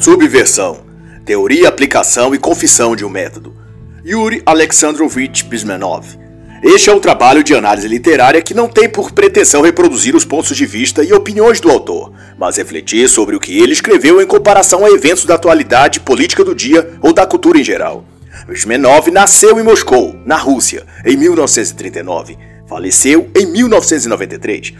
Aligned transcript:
Subversão. 0.00 0.78
Teoria, 1.26 1.68
aplicação 1.68 2.34
e 2.34 2.38
confissão 2.38 2.96
de 2.96 3.04
um 3.04 3.10
método. 3.10 3.54
Yuri 4.02 4.42
Alexandrovich 4.46 5.44
Bismanov. 5.44 6.18
Este 6.62 6.88
é 6.88 6.94
um 6.94 6.98
trabalho 6.98 7.44
de 7.44 7.54
análise 7.54 7.86
literária 7.86 8.40
que 8.40 8.54
não 8.54 8.66
tem 8.66 8.88
por 8.88 9.12
pretensão 9.12 9.60
reproduzir 9.60 10.16
os 10.16 10.24
pontos 10.24 10.56
de 10.56 10.64
vista 10.64 11.04
e 11.04 11.12
opiniões 11.12 11.60
do 11.60 11.70
autor, 11.70 12.14
mas 12.38 12.56
refletir 12.56 13.10
sobre 13.10 13.36
o 13.36 13.40
que 13.40 13.58
ele 13.58 13.74
escreveu 13.74 14.22
em 14.22 14.26
comparação 14.26 14.86
a 14.86 14.90
eventos 14.90 15.26
da 15.26 15.34
atualidade 15.34 16.00
política 16.00 16.42
do 16.42 16.54
dia 16.54 16.92
ou 17.02 17.12
da 17.12 17.26
cultura 17.26 17.58
em 17.58 17.64
geral. 17.64 18.02
Bismanov 18.48 19.10
nasceu 19.10 19.60
em 19.60 19.62
Moscou, 19.62 20.18
na 20.24 20.36
Rússia, 20.36 20.86
em 21.04 21.14
1939. 21.14 22.38
Faleceu 22.66 23.28
em 23.36 23.44
1993. 23.44 24.72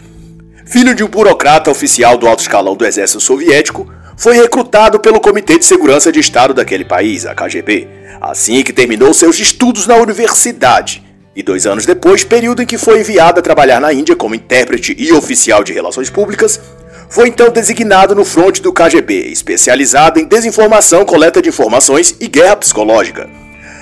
Filho 0.65 0.95
de 0.95 1.03
um 1.03 1.07
burocrata 1.07 1.69
oficial 1.69 2.17
do 2.17 2.27
alto 2.27 2.39
escalão 2.39 2.75
do 2.75 2.85
exército 2.85 3.19
soviético, 3.19 3.87
foi 4.21 4.35
recrutado 4.35 4.99
pelo 4.99 5.19
Comitê 5.19 5.57
de 5.57 5.65
Segurança 5.65 6.11
de 6.11 6.19
Estado 6.19 6.53
daquele 6.53 6.85
país, 6.85 7.25
a 7.25 7.33
KGB, 7.33 7.87
assim 8.21 8.61
que 8.61 8.71
terminou 8.71 9.15
seus 9.15 9.39
estudos 9.39 9.87
na 9.87 9.95
universidade. 9.95 11.03
E 11.35 11.41
dois 11.41 11.65
anos 11.65 11.87
depois, 11.87 12.23
período 12.23 12.61
em 12.61 12.67
que 12.67 12.77
foi 12.77 12.99
enviado 12.99 13.39
a 13.39 13.41
trabalhar 13.41 13.81
na 13.81 13.91
Índia 13.91 14.15
como 14.15 14.35
intérprete 14.35 14.95
e 14.95 15.11
oficial 15.11 15.63
de 15.63 15.73
relações 15.73 16.11
públicas, 16.11 16.61
foi 17.09 17.29
então 17.29 17.49
designado 17.49 18.13
no 18.13 18.23
fronte 18.23 18.61
do 18.61 18.71
KGB, 18.71 19.31
especializado 19.31 20.19
em 20.19 20.25
desinformação, 20.25 21.03
coleta 21.03 21.41
de 21.41 21.49
informações 21.49 22.15
e 22.19 22.27
guerra 22.27 22.57
psicológica. 22.57 23.27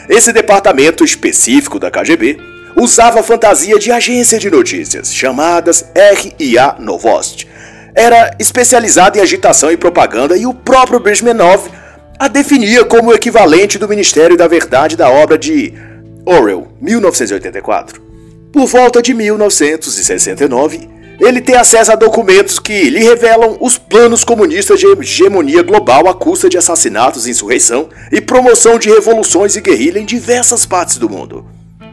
Esse 0.07 0.31
departamento 0.31 1.03
específico 1.03 1.77
da 1.77 1.91
KGB 1.91 2.39
usava 2.77 3.19
a 3.19 3.23
fantasia 3.23 3.77
de 3.77 3.91
agência 3.91 4.39
de 4.39 4.49
notícias, 4.49 5.13
chamadas 5.13 5.83
RIA 5.93 6.77
Novost, 6.79 7.45
era 7.95 8.35
especializado 8.39 9.17
em 9.17 9.21
agitação 9.21 9.71
e 9.71 9.77
propaganda 9.77 10.37
e 10.37 10.45
o 10.45 10.53
próprio 10.53 10.99
Brezhnev 10.99 11.69
a 12.19 12.27
definia 12.27 12.83
como 12.83 13.11
o 13.11 13.13
equivalente 13.13 13.77
do 13.77 13.87
Ministério 13.87 14.35
da 14.35 14.47
Verdade 14.47 14.97
da 14.97 15.09
obra 15.09 15.37
de 15.37 15.73
Orwell, 16.25 16.67
1984. 16.81 18.01
Por 18.51 18.65
volta 18.67 19.01
de 19.01 19.13
1969, 19.13 20.89
ele 21.19 21.41
tem 21.41 21.55
acesso 21.55 21.91
a 21.91 21.95
documentos 21.95 22.59
que 22.59 22.89
lhe 22.89 22.99
revelam 22.99 23.57
os 23.61 23.77
planos 23.77 24.23
comunistas 24.23 24.79
de 24.79 24.85
hegemonia 24.87 25.61
global 25.61 26.07
à 26.07 26.13
custa 26.13 26.49
de 26.49 26.57
assassinatos, 26.57 27.27
insurreição 27.27 27.89
e 28.11 28.19
promoção 28.19 28.79
de 28.79 28.89
revoluções 28.89 29.55
e 29.55 29.61
guerrilha 29.61 29.99
em 29.99 30.05
diversas 30.05 30.65
partes 30.65 30.97
do 30.97 31.09
mundo. 31.09 31.45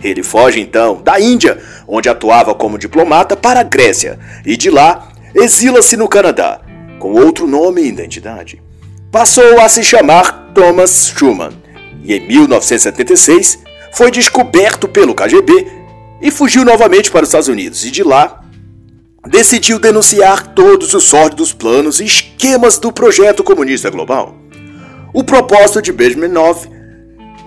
Ele 0.02 0.22
foge 0.22 0.60
então 0.60 1.00
da 1.02 1.20
Índia, 1.20 1.58
onde 1.88 2.08
atuava 2.08 2.54
como 2.54 2.78
diplomata, 2.78 3.36
para 3.36 3.60
a 3.60 3.64
Grécia 3.64 4.18
e 4.44 4.56
de 4.56 4.70
lá 4.70 5.08
exila-se 5.36 5.96
no 5.96 6.08
Canadá, 6.08 6.60
com 6.98 7.12
outro 7.12 7.46
nome 7.46 7.82
e 7.82 7.88
identidade. 7.88 8.62
Passou 9.12 9.60
a 9.60 9.68
se 9.68 9.84
chamar 9.84 10.52
Thomas 10.54 11.12
Schumann 11.14 11.52
e 12.02 12.14
em 12.14 12.26
1976 12.26 13.58
foi 13.92 14.10
descoberto 14.10 14.88
pelo 14.88 15.14
KGB 15.14 15.66
e 16.22 16.30
fugiu 16.30 16.64
novamente 16.64 17.10
para 17.10 17.22
os 17.22 17.28
Estados 17.28 17.48
Unidos 17.48 17.84
e 17.84 17.90
de 17.90 18.02
lá 18.02 18.40
decidiu 19.26 19.78
denunciar 19.78 20.54
todos 20.54 20.94
os 20.94 21.04
sórdidos 21.04 21.52
planos 21.52 22.00
e 22.00 22.04
esquemas 22.04 22.78
do 22.78 22.90
projeto 22.90 23.44
comunista 23.44 23.90
global. 23.90 24.36
O 25.12 25.24
propósito 25.24 25.82
de 25.82 25.92
Bezmenov 25.92 26.66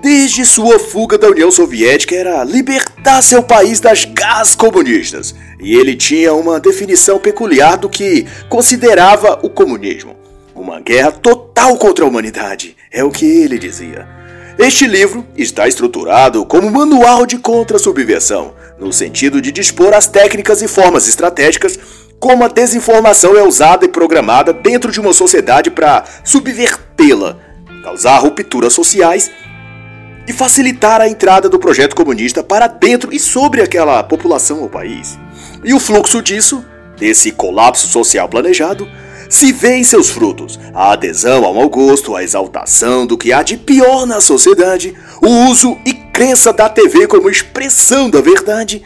desde 0.02 0.46
sua 0.46 0.80
fuga 0.80 1.18
da 1.18 1.30
União 1.30 1.52
Soviética 1.52 2.16
era 2.16 2.44
libertar 2.44 3.22
seu 3.22 3.44
país 3.44 3.80
das 3.80 4.06
garras 4.06 4.56
comunistas, 4.56 5.36
e 5.60 5.76
ele 5.76 5.96
tinha 5.96 6.34
uma 6.34 6.60
definição 6.60 7.20
peculiar 7.20 7.78
do 7.78 7.90
que 7.90 8.26
considerava 8.48 9.40
o 9.44 9.50
comunismo. 9.50 10.16
Uma 10.56 10.80
guerra 10.80 11.12
total 11.12 11.78
contra 11.78 12.04
a 12.04 12.08
humanidade, 12.08 12.76
é 12.92 13.04
o 13.04 13.12
que 13.12 13.26
ele 13.26 13.58
dizia. 13.58 14.08
Este 14.58 14.86
livro 14.86 15.26
está 15.38 15.68
estruturado 15.68 16.46
como 16.46 16.70
manual 16.70 17.26
de 17.26 17.38
contra-subversão, 17.38 18.54
no 18.78 18.92
sentido 18.92 19.42
de 19.42 19.52
dispor 19.52 19.94
as 19.94 20.08
técnicas 20.08 20.62
e 20.62 20.68
formas 20.68 21.08
estratégicas 21.08 21.80
como 22.20 22.44
a 22.44 22.50
desinformação 22.50 23.38
é 23.38 23.44
usada 23.44 23.86
e 23.86 23.90
programada 23.90 24.52
dentro 24.52 24.92
de 24.92 25.00
uma 25.00 25.14
sociedade 25.14 25.72
para 25.72 26.04
subvertê-la, 26.26 27.38
causar 27.82 28.18
rupturas 28.18 28.74
sociais 28.74 29.32
e 30.30 30.34
facilitar 30.34 31.02
a 31.02 31.10
entrada 31.10 31.50
do 31.50 31.58
projeto 31.58 31.96
comunista 31.96 32.44
para 32.44 32.68
dentro 32.68 33.12
e 33.12 33.20
sobre 33.20 33.64
aquela 33.64 34.04
população 34.04 34.62
ou 34.62 34.70
país. 34.70 35.18
E 35.66 35.74
o 35.74 35.80
fluxo 35.80 36.22
disso, 36.22 36.64
desse 37.00 37.32
colapso 37.32 37.88
social 37.88 38.30
planejado, 38.30 38.88
se 39.28 39.52
vê 39.52 39.78
em 39.78 39.84
seus 39.84 40.12
frutos: 40.12 40.60
a 40.72 40.92
adesão 40.92 41.44
ao 41.44 41.56
mau 41.56 41.68
gosto, 41.68 42.16
a 42.16 42.24
exaltação 42.24 43.08
do 43.08 43.18
que 43.18 43.34
há 43.34 43.42
de 43.42 43.58
pior 43.58 44.06
na 44.06 44.22
sociedade, 44.22 44.96
o 45.20 45.50
uso 45.50 45.76
e 45.84 45.94
crença 45.94 46.54
da 46.54 46.70
TV 46.70 47.08
como 47.08 47.28
expressão 47.28 48.08
da 48.08 48.22
verdade, 48.22 48.84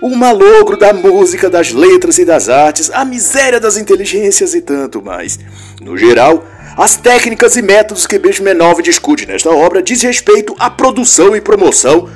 o 0.00 0.16
malogro 0.16 0.78
da 0.78 0.94
música, 0.94 1.50
das 1.50 1.72
letras 1.72 2.16
e 2.16 2.24
das 2.24 2.48
artes, 2.48 2.90
a 2.90 3.04
miséria 3.04 3.60
das 3.60 3.76
inteligências 3.76 4.54
e 4.54 4.62
tanto 4.62 5.02
mais. 5.02 5.38
No 5.78 5.94
geral, 5.98 6.42
as 6.76 6.94
técnicas 6.94 7.56
e 7.56 7.62
métodos 7.62 8.06
que 8.06 8.18
Benjamin 8.18 8.52
discute 8.82 9.26
nesta 9.26 9.48
obra 9.50 9.82
diz 9.82 10.02
respeito 10.02 10.54
à 10.58 10.68
produção 10.68 11.34
e 11.34 11.40
promoção 11.40 12.06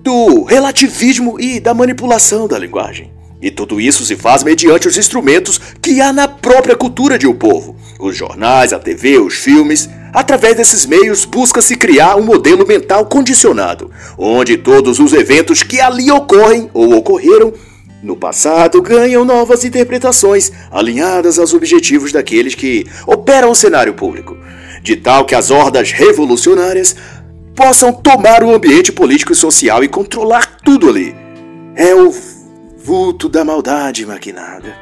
do 0.00 0.44
relativismo 0.44 1.40
e 1.40 1.58
da 1.58 1.74
manipulação 1.74 2.46
da 2.46 2.56
linguagem. 2.56 3.12
E 3.42 3.50
tudo 3.50 3.80
isso 3.80 4.04
se 4.04 4.14
faz 4.16 4.44
mediante 4.44 4.86
os 4.86 4.96
instrumentos 4.96 5.60
que 5.82 6.00
há 6.00 6.12
na 6.12 6.28
própria 6.28 6.76
cultura 6.76 7.18
de 7.18 7.26
um 7.26 7.34
povo. 7.34 7.74
Os 7.98 8.16
jornais, 8.16 8.72
a 8.72 8.78
TV, 8.78 9.18
os 9.18 9.34
filmes. 9.34 9.90
Através 10.12 10.56
desses 10.56 10.86
meios, 10.86 11.24
busca-se 11.24 11.76
criar 11.76 12.16
um 12.16 12.22
modelo 12.22 12.64
mental 12.66 13.06
condicionado, 13.06 13.90
onde 14.16 14.56
todos 14.56 15.00
os 15.00 15.12
eventos 15.12 15.62
que 15.64 15.80
ali 15.80 16.10
ocorrem 16.10 16.70
ou 16.72 16.94
ocorreram 16.94 17.52
no 18.04 18.16
passado 18.16 18.82
ganham 18.82 19.24
novas 19.24 19.64
interpretações 19.64 20.52
alinhadas 20.70 21.38
aos 21.38 21.54
objetivos 21.54 22.12
daqueles 22.12 22.54
que 22.54 22.86
operam 23.06 23.50
o 23.50 23.54
cenário 23.54 23.94
público, 23.94 24.36
de 24.82 24.94
tal 24.94 25.24
que 25.24 25.34
as 25.34 25.50
hordas 25.50 25.90
revolucionárias 25.90 26.94
possam 27.56 27.92
tomar 27.92 28.44
o 28.44 28.54
ambiente 28.54 28.92
político 28.92 29.32
e 29.32 29.36
social 29.36 29.82
e 29.82 29.88
controlar 29.88 30.58
tudo 30.62 30.88
ali. 30.88 31.16
É 31.74 31.94
o 31.94 32.14
vulto 32.76 33.28
da 33.28 33.44
maldade 33.44 34.04
maquinada. 34.04 34.76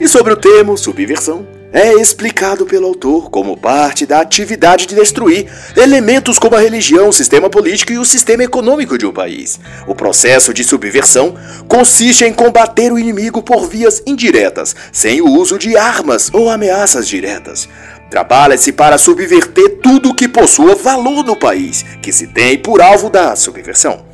E 0.00 0.08
sobre 0.08 0.32
o 0.32 0.36
termo 0.36 0.76
subversão, 0.76 1.46
é 1.72 1.92
explicado 1.94 2.66
pelo 2.66 2.86
autor 2.86 3.30
como 3.30 3.56
parte 3.56 4.04
da 4.04 4.20
atividade 4.20 4.86
de 4.86 4.94
destruir 4.94 5.46
elementos 5.76 6.38
como 6.38 6.56
a 6.56 6.60
religião, 6.60 7.08
o 7.08 7.12
sistema 7.12 7.48
político 7.48 7.92
e 7.92 7.98
o 7.98 8.04
sistema 8.04 8.42
econômico 8.42 8.98
de 8.98 9.06
um 9.06 9.12
país. 9.12 9.60
O 9.86 9.94
processo 9.94 10.52
de 10.52 10.64
subversão 10.64 11.34
consiste 11.68 12.24
em 12.24 12.32
combater 12.32 12.92
o 12.92 12.98
inimigo 12.98 13.42
por 13.42 13.68
vias 13.68 14.02
indiretas, 14.06 14.74
sem 14.92 15.20
o 15.20 15.28
uso 15.28 15.58
de 15.58 15.76
armas 15.76 16.30
ou 16.32 16.50
ameaças 16.50 17.06
diretas. 17.06 17.68
Trabalha-se 18.10 18.72
para 18.72 18.98
subverter 18.98 19.78
tudo 19.80 20.14
que 20.14 20.26
possua 20.26 20.74
valor 20.74 21.24
no 21.24 21.36
país, 21.36 21.84
que 22.02 22.12
se 22.12 22.26
tem 22.26 22.58
por 22.58 22.82
alvo 22.82 23.08
da 23.08 23.36
subversão. 23.36 24.04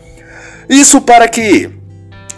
Isso 0.68 1.00
para 1.00 1.26
que 1.26 1.70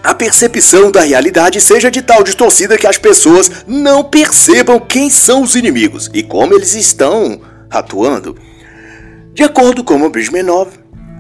a 0.09 0.15
percepção 0.15 0.91
da 0.91 1.03
realidade 1.03 1.61
seja 1.61 1.91
de 1.91 2.01
tal 2.01 2.25
distorcida 2.25 2.79
que 2.79 2.87
as 2.87 2.97
pessoas 2.97 3.51
não 3.67 4.03
percebam 4.03 4.81
quem 4.81 5.11
são 5.11 5.43
os 5.43 5.55
inimigos 5.55 6.11
e 6.15 6.23
como 6.23 6.55
eles 6.55 6.75
estão 6.75 7.43
atuando. 7.69 8.35
De 9.35 9.43
acordo 9.43 9.85
com 9.85 10.01
o 10.01 10.09
Brismenov, 10.09 10.71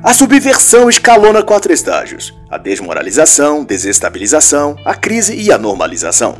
a 0.03 0.15
subversão 0.15 0.89
escalona 0.89 1.43
quatro 1.43 1.71
estágios: 1.71 2.35
a 2.49 2.57
desmoralização, 2.57 3.63
desestabilização, 3.63 4.75
a 4.87 4.95
crise 4.95 5.35
e 5.35 5.53
a 5.53 5.59
normalização. 5.59 6.39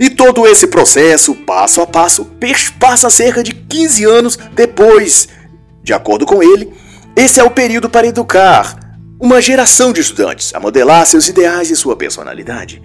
E 0.00 0.08
todo 0.08 0.46
esse 0.46 0.68
processo, 0.68 1.34
passo 1.34 1.82
a 1.82 1.86
passo, 1.86 2.24
perspassa 2.24 3.10
cerca 3.10 3.42
de 3.42 3.52
15 3.52 4.04
anos 4.06 4.38
depois. 4.54 5.28
De 5.82 5.92
acordo 5.92 6.24
com 6.24 6.42
ele, 6.42 6.72
esse 7.14 7.38
é 7.38 7.44
o 7.44 7.50
período 7.50 7.90
para 7.90 8.06
educar, 8.06 8.85
uma 9.18 9.40
geração 9.40 9.92
de 9.92 10.00
estudantes 10.00 10.54
a 10.54 10.60
modelar 10.60 11.06
seus 11.06 11.28
ideais 11.28 11.70
e 11.70 11.76
sua 11.76 11.96
personalidade. 11.96 12.82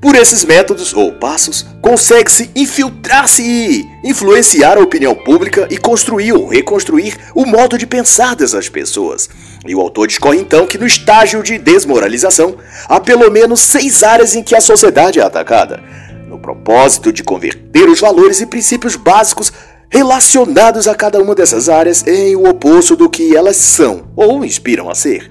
Por 0.00 0.14
esses 0.14 0.44
métodos 0.44 0.94
ou 0.94 1.12
passos, 1.12 1.66
consegue-se 1.82 2.52
infiltrar-se 2.54 3.42
e 3.42 4.08
influenciar 4.08 4.78
a 4.78 4.80
opinião 4.80 5.12
pública 5.12 5.66
e 5.68 5.76
construir 5.76 6.32
ou 6.32 6.46
reconstruir 6.46 7.16
o 7.34 7.44
modo 7.44 7.76
de 7.76 7.84
pensar 7.84 8.36
dessas 8.36 8.68
pessoas. 8.68 9.28
E 9.66 9.74
o 9.74 9.80
autor 9.80 10.06
discorre 10.06 10.38
então 10.38 10.68
que 10.68 10.78
no 10.78 10.86
estágio 10.86 11.42
de 11.42 11.58
desmoralização 11.58 12.56
há 12.88 13.00
pelo 13.00 13.28
menos 13.28 13.58
seis 13.58 14.04
áreas 14.04 14.36
em 14.36 14.42
que 14.44 14.54
a 14.54 14.60
sociedade 14.60 15.18
é 15.18 15.24
atacada, 15.24 15.82
no 16.28 16.38
propósito 16.38 17.12
de 17.12 17.24
converter 17.24 17.88
os 17.88 17.98
valores 17.98 18.40
e 18.40 18.46
princípios 18.46 18.94
básicos 18.94 19.52
relacionados 19.90 20.86
a 20.86 20.94
cada 20.94 21.20
uma 21.20 21.34
dessas 21.34 21.68
áreas 21.68 22.06
em 22.06 22.36
o 22.36 22.48
oposto 22.48 22.94
do 22.94 23.10
que 23.10 23.34
elas 23.34 23.56
são 23.56 24.04
ou 24.14 24.44
inspiram 24.44 24.88
a 24.88 24.94
ser. 24.94 25.28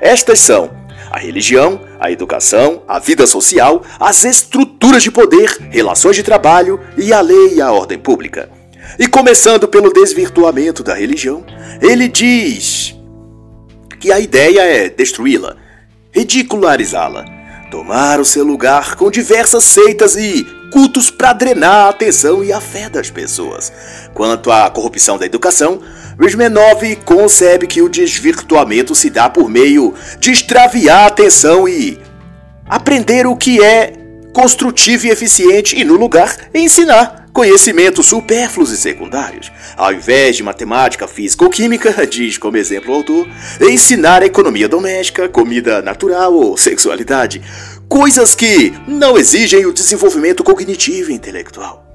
Estas 0.00 0.38
são 0.40 0.70
a 1.10 1.18
religião, 1.18 1.80
a 1.98 2.10
educação, 2.10 2.82
a 2.86 2.98
vida 2.98 3.26
social, 3.26 3.82
as 3.98 4.24
estruturas 4.24 5.02
de 5.02 5.10
poder, 5.10 5.58
relações 5.70 6.14
de 6.16 6.22
trabalho 6.22 6.80
e 6.96 7.12
a 7.12 7.20
lei 7.20 7.54
e 7.54 7.60
a 7.60 7.72
ordem 7.72 7.98
pública. 7.98 8.48
E 8.98 9.06
começando 9.06 9.68
pelo 9.68 9.92
desvirtuamento 9.92 10.82
da 10.82 10.94
religião, 10.94 11.44
ele 11.82 12.08
diz 12.08 12.96
que 13.98 14.12
a 14.12 14.20
ideia 14.20 14.62
é 14.62 14.88
destruí-la, 14.88 15.56
ridicularizá-la, 16.12 17.24
tomar 17.70 18.20
o 18.20 18.24
seu 18.24 18.44
lugar 18.44 18.94
com 18.94 19.10
diversas 19.10 19.64
seitas 19.64 20.16
e 20.16 20.46
cultos 20.72 21.10
para 21.10 21.32
drenar 21.32 21.86
a 21.86 21.88
atenção 21.90 22.42
e 22.42 22.52
a 22.52 22.60
fé 22.60 22.88
das 22.88 23.10
pessoas. 23.10 23.72
Quanto 24.14 24.50
à 24.50 24.70
corrupção 24.70 25.18
da 25.18 25.26
educação, 25.26 25.80
Rizmenov 26.20 26.96
concebe 27.04 27.66
que 27.66 27.80
o 27.80 27.88
desvirtuamento 27.88 28.94
se 28.94 29.08
dá 29.08 29.30
por 29.30 29.48
meio 29.48 29.94
de 30.18 30.30
extraviar 30.30 31.04
a 31.04 31.06
atenção 31.06 31.66
e 31.66 31.98
aprender 32.68 33.26
o 33.26 33.34
que 33.34 33.62
é 33.62 33.94
construtivo 34.30 35.06
e 35.06 35.10
eficiente 35.10 35.80
e, 35.80 35.82
no 35.82 35.96
lugar, 35.96 36.36
ensinar 36.52 37.28
conhecimentos 37.32 38.04
supérfluos 38.04 38.70
e 38.70 38.76
secundários. 38.76 39.50
Ao 39.74 39.94
invés 39.94 40.36
de 40.36 40.42
matemática, 40.42 41.08
física 41.08 41.44
ou 41.44 41.50
química, 41.50 41.90
diz 42.06 42.36
como 42.36 42.58
exemplo 42.58 42.92
o 42.92 42.96
autor, 42.96 43.26
ensinar 43.62 44.22
economia 44.22 44.68
doméstica, 44.68 45.26
comida 45.26 45.80
natural 45.80 46.34
ou 46.34 46.54
sexualidade, 46.54 47.40
coisas 47.88 48.34
que 48.34 48.74
não 48.86 49.16
exigem 49.16 49.64
o 49.64 49.72
desenvolvimento 49.72 50.44
cognitivo 50.44 51.10
e 51.10 51.14
intelectual. 51.14 51.89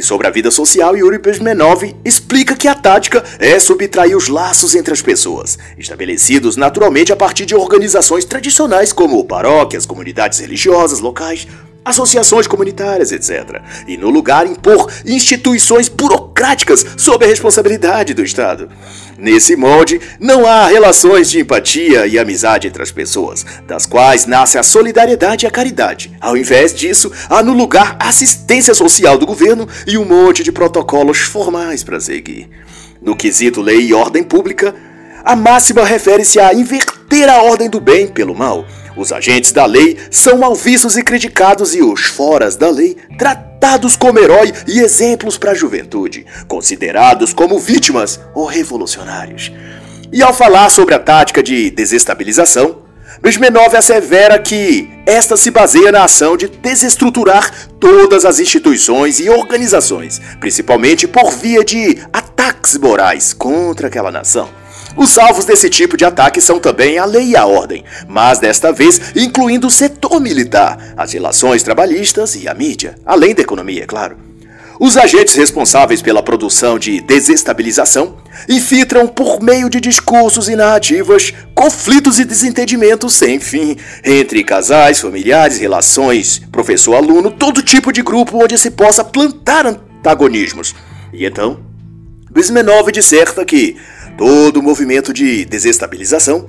E 0.00 0.02
sobre 0.02 0.26
a 0.26 0.30
vida 0.30 0.50
social, 0.50 0.96
Yuri 0.96 1.18
Bezmenov 1.18 1.82
explica 2.02 2.56
que 2.56 2.66
a 2.66 2.74
tática 2.74 3.22
é 3.38 3.58
subtrair 3.58 4.16
os 4.16 4.28
laços 4.28 4.74
entre 4.74 4.94
as 4.94 5.02
pessoas, 5.02 5.58
estabelecidos 5.76 6.56
naturalmente 6.56 7.12
a 7.12 7.16
partir 7.16 7.44
de 7.44 7.54
organizações 7.54 8.24
tradicionais 8.24 8.94
como 8.94 9.22
paróquias, 9.26 9.84
comunidades 9.84 10.38
religiosas 10.38 11.00
locais, 11.00 11.46
associações 11.84 12.46
comunitárias, 12.46 13.12
etc. 13.12 13.62
E 13.86 13.96
no 13.96 14.10
lugar 14.10 14.46
impor 14.46 14.90
instituições 15.06 15.88
burocráticas 15.88 16.84
sob 16.96 17.24
a 17.24 17.28
responsabilidade 17.28 18.14
do 18.14 18.22
Estado. 18.22 18.68
Nesse 19.18 19.56
molde, 19.56 20.00
não 20.18 20.46
há 20.46 20.66
relações 20.66 21.30
de 21.30 21.40
empatia 21.40 22.06
e 22.06 22.18
amizade 22.18 22.68
entre 22.68 22.82
as 22.82 22.90
pessoas, 22.90 23.44
das 23.66 23.86
quais 23.86 24.26
nasce 24.26 24.58
a 24.58 24.62
solidariedade 24.62 25.44
e 25.44 25.48
a 25.48 25.50
caridade. 25.50 26.16
Ao 26.20 26.36
invés 26.36 26.74
disso, 26.74 27.10
há 27.28 27.42
no 27.42 27.52
lugar 27.52 27.96
assistência 27.98 28.74
social 28.74 29.18
do 29.18 29.26
governo 29.26 29.68
e 29.86 29.98
um 29.98 30.04
monte 30.04 30.42
de 30.42 30.52
protocolos 30.52 31.18
formais 31.18 31.82
para 31.82 32.00
seguir. 32.00 32.48
No 33.00 33.16
quesito 33.16 33.60
lei 33.60 33.80
e 33.86 33.94
ordem 33.94 34.22
pública, 34.22 34.74
a 35.24 35.36
máxima 35.36 35.84
refere-se 35.84 36.40
a 36.40 36.52
inverter 36.54 37.28
a 37.28 37.42
ordem 37.42 37.68
do 37.68 37.80
bem 37.80 38.06
pelo 38.06 38.34
mal 38.34 38.64
os 38.96 39.12
agentes 39.12 39.52
da 39.52 39.66
lei 39.66 39.96
são 40.10 40.38
mal 40.38 40.54
vistos 40.54 40.96
e 40.96 41.02
criticados 41.02 41.74
e 41.74 41.82
os 41.82 42.06
foras 42.06 42.56
da 42.56 42.70
lei 42.70 42.96
tratados 43.18 43.96
como 43.96 44.18
herói 44.18 44.52
e 44.66 44.80
exemplos 44.80 45.36
para 45.38 45.52
a 45.52 45.54
juventude, 45.54 46.26
considerados 46.48 47.32
como 47.32 47.58
vítimas 47.58 48.20
ou 48.34 48.46
revolucionários. 48.46 49.52
E 50.12 50.22
ao 50.22 50.34
falar 50.34 50.70
sobre 50.70 50.94
a 50.94 50.98
tática 50.98 51.42
de 51.42 51.70
desestabilização, 51.70 52.82
Brezhmenov 53.20 53.76
assevera 53.76 54.38
que 54.38 54.88
esta 55.04 55.36
se 55.36 55.50
baseia 55.50 55.92
na 55.92 56.04
ação 56.04 56.36
de 56.36 56.48
desestruturar 56.48 57.68
todas 57.78 58.24
as 58.24 58.40
instituições 58.40 59.20
e 59.20 59.28
organizações, 59.28 60.20
principalmente 60.40 61.06
por 61.06 61.30
via 61.30 61.62
de 61.62 61.98
ataques 62.12 62.78
morais 62.78 63.32
contra 63.32 63.88
aquela 63.88 64.10
nação. 64.10 64.59
Os 65.00 65.16
alvos 65.16 65.46
desse 65.46 65.70
tipo 65.70 65.96
de 65.96 66.04
ataque 66.04 66.42
são 66.42 66.60
também 66.60 66.98
a 66.98 67.06
lei 67.06 67.28
e 67.28 67.36
a 67.36 67.46
ordem, 67.46 67.82
mas 68.06 68.38
desta 68.38 68.70
vez 68.70 69.16
incluindo 69.16 69.66
o 69.66 69.70
setor 69.70 70.20
militar, 70.20 70.92
as 70.94 71.14
relações 71.14 71.62
trabalhistas 71.62 72.34
e 72.34 72.46
a 72.46 72.52
mídia, 72.52 72.96
além 73.06 73.34
da 73.34 73.40
economia, 73.40 73.84
é 73.84 73.86
claro. 73.86 74.18
Os 74.78 74.98
agentes 74.98 75.34
responsáveis 75.36 76.02
pela 76.02 76.22
produção 76.22 76.78
de 76.78 77.00
desestabilização 77.00 78.18
infiltram 78.46 79.06
por 79.06 79.42
meio 79.42 79.70
de 79.70 79.80
discursos 79.80 80.50
e 80.50 80.56
narrativas 80.56 81.32
conflitos 81.54 82.18
e 82.18 82.24
desentendimentos 82.26 83.14
sem 83.14 83.40
fim 83.40 83.78
entre 84.04 84.44
casais, 84.44 85.00
familiares, 85.00 85.56
relações, 85.56 86.42
professor-aluno, 86.52 87.30
todo 87.30 87.62
tipo 87.62 87.90
de 87.90 88.02
grupo 88.02 88.44
onde 88.44 88.58
se 88.58 88.70
possa 88.70 89.02
plantar 89.02 89.64
antagonismos. 89.64 90.74
E 91.10 91.24
então, 91.24 91.70
Bismenov 92.30 92.92
disserta 92.92 93.44
que 93.44 93.76
Todo 94.16 94.62
movimento 94.62 95.12
de 95.12 95.44
desestabilização 95.44 96.46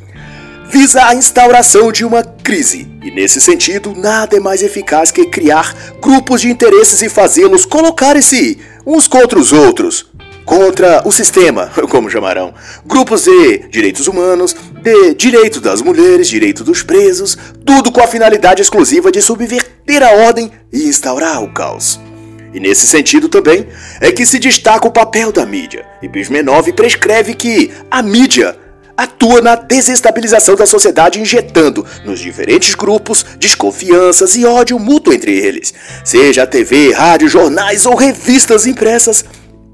visa 0.71 1.05
a 1.05 1.13
instauração 1.13 1.91
de 1.91 2.05
uma 2.05 2.23
crise, 2.23 2.87
e 3.03 3.11
nesse 3.11 3.41
sentido, 3.41 3.93
nada 3.95 4.37
é 4.37 4.39
mais 4.39 4.63
eficaz 4.63 5.11
que 5.11 5.25
criar 5.25 5.75
grupos 6.01 6.41
de 6.41 6.49
interesses 6.49 7.01
e 7.01 7.09
fazê-los 7.09 7.65
colocarem-se 7.65 8.57
uns 8.85 9.05
contra 9.05 9.37
os 9.37 9.51
outros, 9.51 10.09
contra 10.45 11.01
o 11.05 11.11
sistema, 11.11 11.69
como 11.89 12.09
chamarão, 12.09 12.53
grupos 12.85 13.25
de 13.25 13.69
direitos 13.69 14.07
humanos, 14.07 14.55
de 14.81 15.13
direito 15.13 15.59
das 15.59 15.81
mulheres, 15.81 16.29
direito 16.29 16.63
dos 16.63 16.81
presos, 16.81 17.37
tudo 17.65 17.91
com 17.91 18.01
a 18.01 18.07
finalidade 18.07 18.61
exclusiva 18.61 19.11
de 19.11 19.21
subverter 19.21 20.01
a 20.01 20.25
ordem 20.25 20.51
e 20.71 20.87
instaurar 20.87 21.43
o 21.43 21.53
caos. 21.53 21.99
E 22.53 22.59
nesse 22.59 22.86
sentido 22.86 23.30
também 23.30 23.68
é 24.00 24.12
que 24.12 24.25
se 24.25 24.39
destaca 24.39 24.88
o 24.88 24.92
papel 24.92 25.31
da 25.31 25.45
mídia. 25.45 25.86
E 26.01 26.07
Bismenov 26.07 26.71
prescreve 26.74 27.33
que 27.33 27.71
a 27.89 28.01
mídia 28.01 28.57
atua 28.95 29.42
na 29.42 29.56
desestabilização 29.56 30.56
da 30.56 30.65
sociedade, 30.65 31.19
injetando 31.19 31.86
nos 32.06 32.19
diferentes 32.19 32.75
grupos 32.75 33.25
desconfianças 33.38 34.36
e 34.36 34.45
ódio 34.45 34.77
mútuo 34.77 35.13
entre 35.13 35.36
eles. 35.38 35.74
Seja 36.03 36.44
a 36.44 36.48
TV, 36.48 36.94
rádio, 36.94 37.27
jornais 37.27 37.86
ou 37.86 37.95
revistas 37.95 38.68
impressas, 38.68 39.25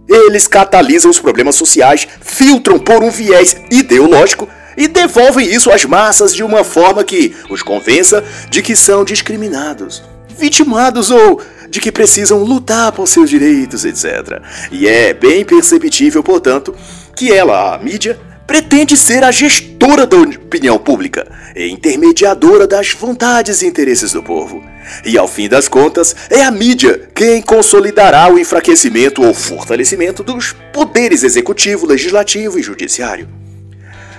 eles 0.08 0.48
catalisam 0.48 1.12
os 1.12 1.20
problemas 1.20 1.56
sociais, 1.56 2.08
filtram 2.22 2.80
por 2.80 3.04
um 3.04 3.12
viés 3.12 3.58
ideológico 3.70 4.48
e 4.78 4.88
devolvem 4.88 5.52
isso 5.52 5.72
às 5.72 5.84
massas 5.84 6.34
de 6.34 6.44
uma 6.44 6.64
forma 6.64 7.04
que 7.04 7.36
os 7.50 7.62
convença 7.62 8.24
de 8.50 8.62
que 8.62 8.76
são 8.76 9.04
discriminados, 9.04 10.04
vitimados 10.38 11.12
ou 11.12 11.42
de 11.70 11.80
que 11.80 11.92
precisam 11.92 12.44
lutar 12.44 12.92
por 12.92 13.08
seus 13.08 13.30
direitos, 13.30 13.86
etc. 13.86 14.42
E 14.72 14.88
é 14.88 15.14
bem 15.14 15.44
perceptível, 15.46 16.24
portanto, 16.24 16.76
que 17.16 17.32
ela, 17.32 17.76
a 17.76 17.78
mídia, 17.78 18.20
pretende 18.48 18.96
ser 18.96 19.24
a 19.24 19.32
gestora 19.32 20.08
da 20.08 20.18
opinião 20.18 20.78
pública 20.80 21.28
e 21.54 21.68
intermediadora 21.68 22.66
das 22.66 22.92
vontades 22.92 23.62
e 23.62 23.68
interesses 23.68 24.14
do 24.14 24.24
povo. 24.24 24.64
E 25.06 25.18
ao 25.18 25.28
fim 25.28 25.50
das 25.50 25.68
contas, 25.68 26.16
é 26.30 26.44
a 26.44 26.50
mídia 26.50 27.10
quem 27.14 27.42
consolidará 27.42 28.32
o 28.32 28.40
enfraquecimento 28.40 29.22
ou 29.22 29.34
fortalecimento 29.34 30.24
dos 30.24 30.56
poderes 30.72 31.24
executivo, 31.24 31.86
legislativo 31.86 32.58
e 32.58 32.64
judiciário. 32.64 33.28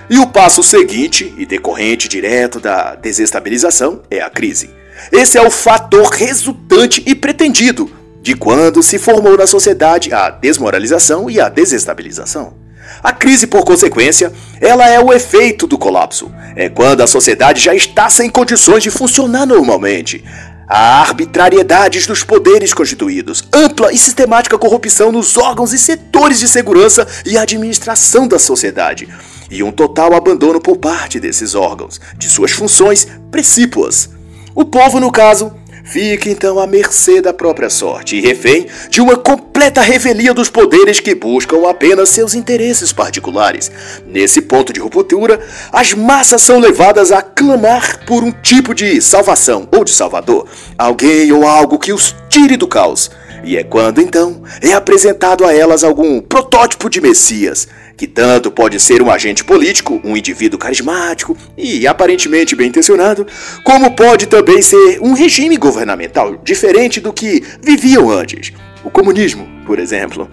E 0.09 0.17
o 0.17 0.27
passo 0.27 0.61
seguinte, 0.63 1.33
e 1.37 1.45
decorrente 1.45 2.07
direto 2.07 2.59
da 2.59 2.95
desestabilização, 2.95 4.01
é 4.09 4.21
a 4.21 4.29
crise. 4.29 4.69
Esse 5.11 5.37
é 5.37 5.41
o 5.41 5.51
fator 5.51 6.07
resultante 6.07 7.03
e 7.05 7.15
pretendido 7.15 7.89
de 8.21 8.35
quando 8.35 8.83
se 8.83 8.99
formou 8.99 9.37
na 9.37 9.47
sociedade 9.47 10.13
a 10.13 10.29
desmoralização 10.29 11.29
e 11.29 11.39
a 11.39 11.49
desestabilização. 11.49 12.53
A 13.01 13.11
crise, 13.11 13.47
por 13.47 13.63
consequência, 13.63 14.31
ela 14.59 14.87
é 14.87 14.99
o 14.99 15.13
efeito 15.13 15.65
do 15.65 15.77
colapso. 15.77 16.31
É 16.55 16.67
quando 16.67 17.01
a 17.01 17.07
sociedade 17.07 17.61
já 17.61 17.73
está 17.73 18.09
sem 18.09 18.29
condições 18.29 18.83
de 18.83 18.91
funcionar 18.91 19.45
normalmente. 19.45 20.23
Há 20.67 21.01
arbitrariedades 21.01 22.05
dos 22.05 22.23
poderes 22.23 22.73
constituídos, 22.73 23.43
ampla 23.53 23.91
e 23.91 23.97
sistemática 23.97 24.57
corrupção 24.57 25.11
nos 25.11 25.35
órgãos 25.37 25.73
e 25.73 25.79
setores 25.79 26.39
de 26.39 26.47
segurança 26.47 27.07
e 27.25 27.37
administração 27.37 28.27
da 28.27 28.37
sociedade, 28.37 29.07
e 29.49 29.63
um 29.63 29.71
total 29.71 30.13
abandono 30.13 30.59
por 30.59 30.77
parte 30.77 31.19
desses 31.19 31.55
órgãos 31.55 31.99
de 32.17 32.29
suas 32.29 32.51
funções 32.51 33.07
precípuas. 33.31 34.18
O 34.59 34.65
povo, 34.65 34.99
no 34.99 35.09
caso, 35.09 35.53
fica 35.85 36.29
então 36.29 36.59
à 36.59 36.67
mercê 36.67 37.21
da 37.21 37.31
própria 37.33 37.69
sorte 37.69 38.17
e 38.17 38.19
refém 38.19 38.67
de 38.89 38.99
uma 38.99 39.15
completa 39.15 39.79
revelia 39.79 40.33
dos 40.33 40.49
poderes 40.49 40.99
que 40.99 41.15
buscam 41.15 41.65
apenas 41.65 42.09
seus 42.09 42.35
interesses 42.35 42.91
particulares. 42.91 43.71
Nesse 44.05 44.41
ponto 44.41 44.73
de 44.73 44.81
ruptura, 44.81 45.39
as 45.71 45.93
massas 45.93 46.41
são 46.41 46.59
levadas 46.59 47.09
a 47.09 47.21
clamar 47.21 48.05
por 48.05 48.21
um 48.21 48.33
tipo 48.33 48.75
de 48.75 49.01
salvação 49.01 49.65
ou 49.71 49.85
de 49.85 49.91
salvador, 49.91 50.45
alguém 50.77 51.31
ou 51.31 51.47
algo 51.47 51.79
que 51.79 51.93
os 51.93 52.13
tire 52.27 52.57
do 52.57 52.67
caos. 52.67 53.09
E 53.43 53.57
é 53.57 53.63
quando 53.63 54.01
então 54.01 54.41
é 54.61 54.73
apresentado 54.73 55.45
a 55.45 55.53
elas 55.53 55.83
algum 55.83 56.21
protótipo 56.21 56.89
de 56.89 57.01
Messias, 57.01 57.67
que 57.95 58.07
tanto 58.07 58.51
pode 58.51 58.79
ser 58.79 59.01
um 59.01 59.11
agente 59.11 59.43
político, 59.43 59.99
um 60.03 60.15
indivíduo 60.15 60.59
carismático 60.59 61.35
e 61.57 61.87
aparentemente 61.87 62.55
bem 62.55 62.67
intencionado, 62.67 63.25
como 63.63 63.91
pode 63.91 64.27
também 64.27 64.61
ser 64.61 64.99
um 65.01 65.13
regime 65.13 65.57
governamental 65.57 66.37
diferente 66.43 66.99
do 66.99 67.13
que 67.13 67.43
viviam 67.61 68.09
antes. 68.09 68.51
O 68.83 68.89
comunismo, 68.89 69.47
por 69.65 69.79
exemplo. 69.79 70.29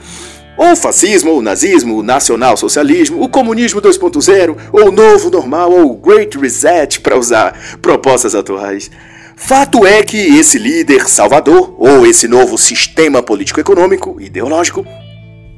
Ou 0.56 0.72
o 0.72 0.76
fascismo, 0.76 1.32
ou 1.32 1.38
o 1.40 1.42
nazismo, 1.42 1.98
o 1.98 2.02
nacional-socialismo, 2.02 3.22
o 3.22 3.28
comunismo 3.28 3.80
2.0, 3.80 4.56
ou 4.72 4.88
o 4.88 4.92
novo 4.92 5.28
normal, 5.28 5.70
ou 5.70 5.90
o 5.90 5.96
Great 5.96 6.38
Reset, 6.38 7.00
para 7.00 7.18
usar 7.18 7.78
propostas 7.82 8.34
atuais. 8.34 8.90
Fato 9.38 9.86
é 9.86 10.02
que 10.02 10.16
esse 10.16 10.58
líder 10.58 11.06
salvador, 11.08 11.76
ou 11.78 12.06
esse 12.06 12.26
novo 12.26 12.56
sistema 12.56 13.22
político-econômico, 13.22 14.16
ideológico, 14.18 14.84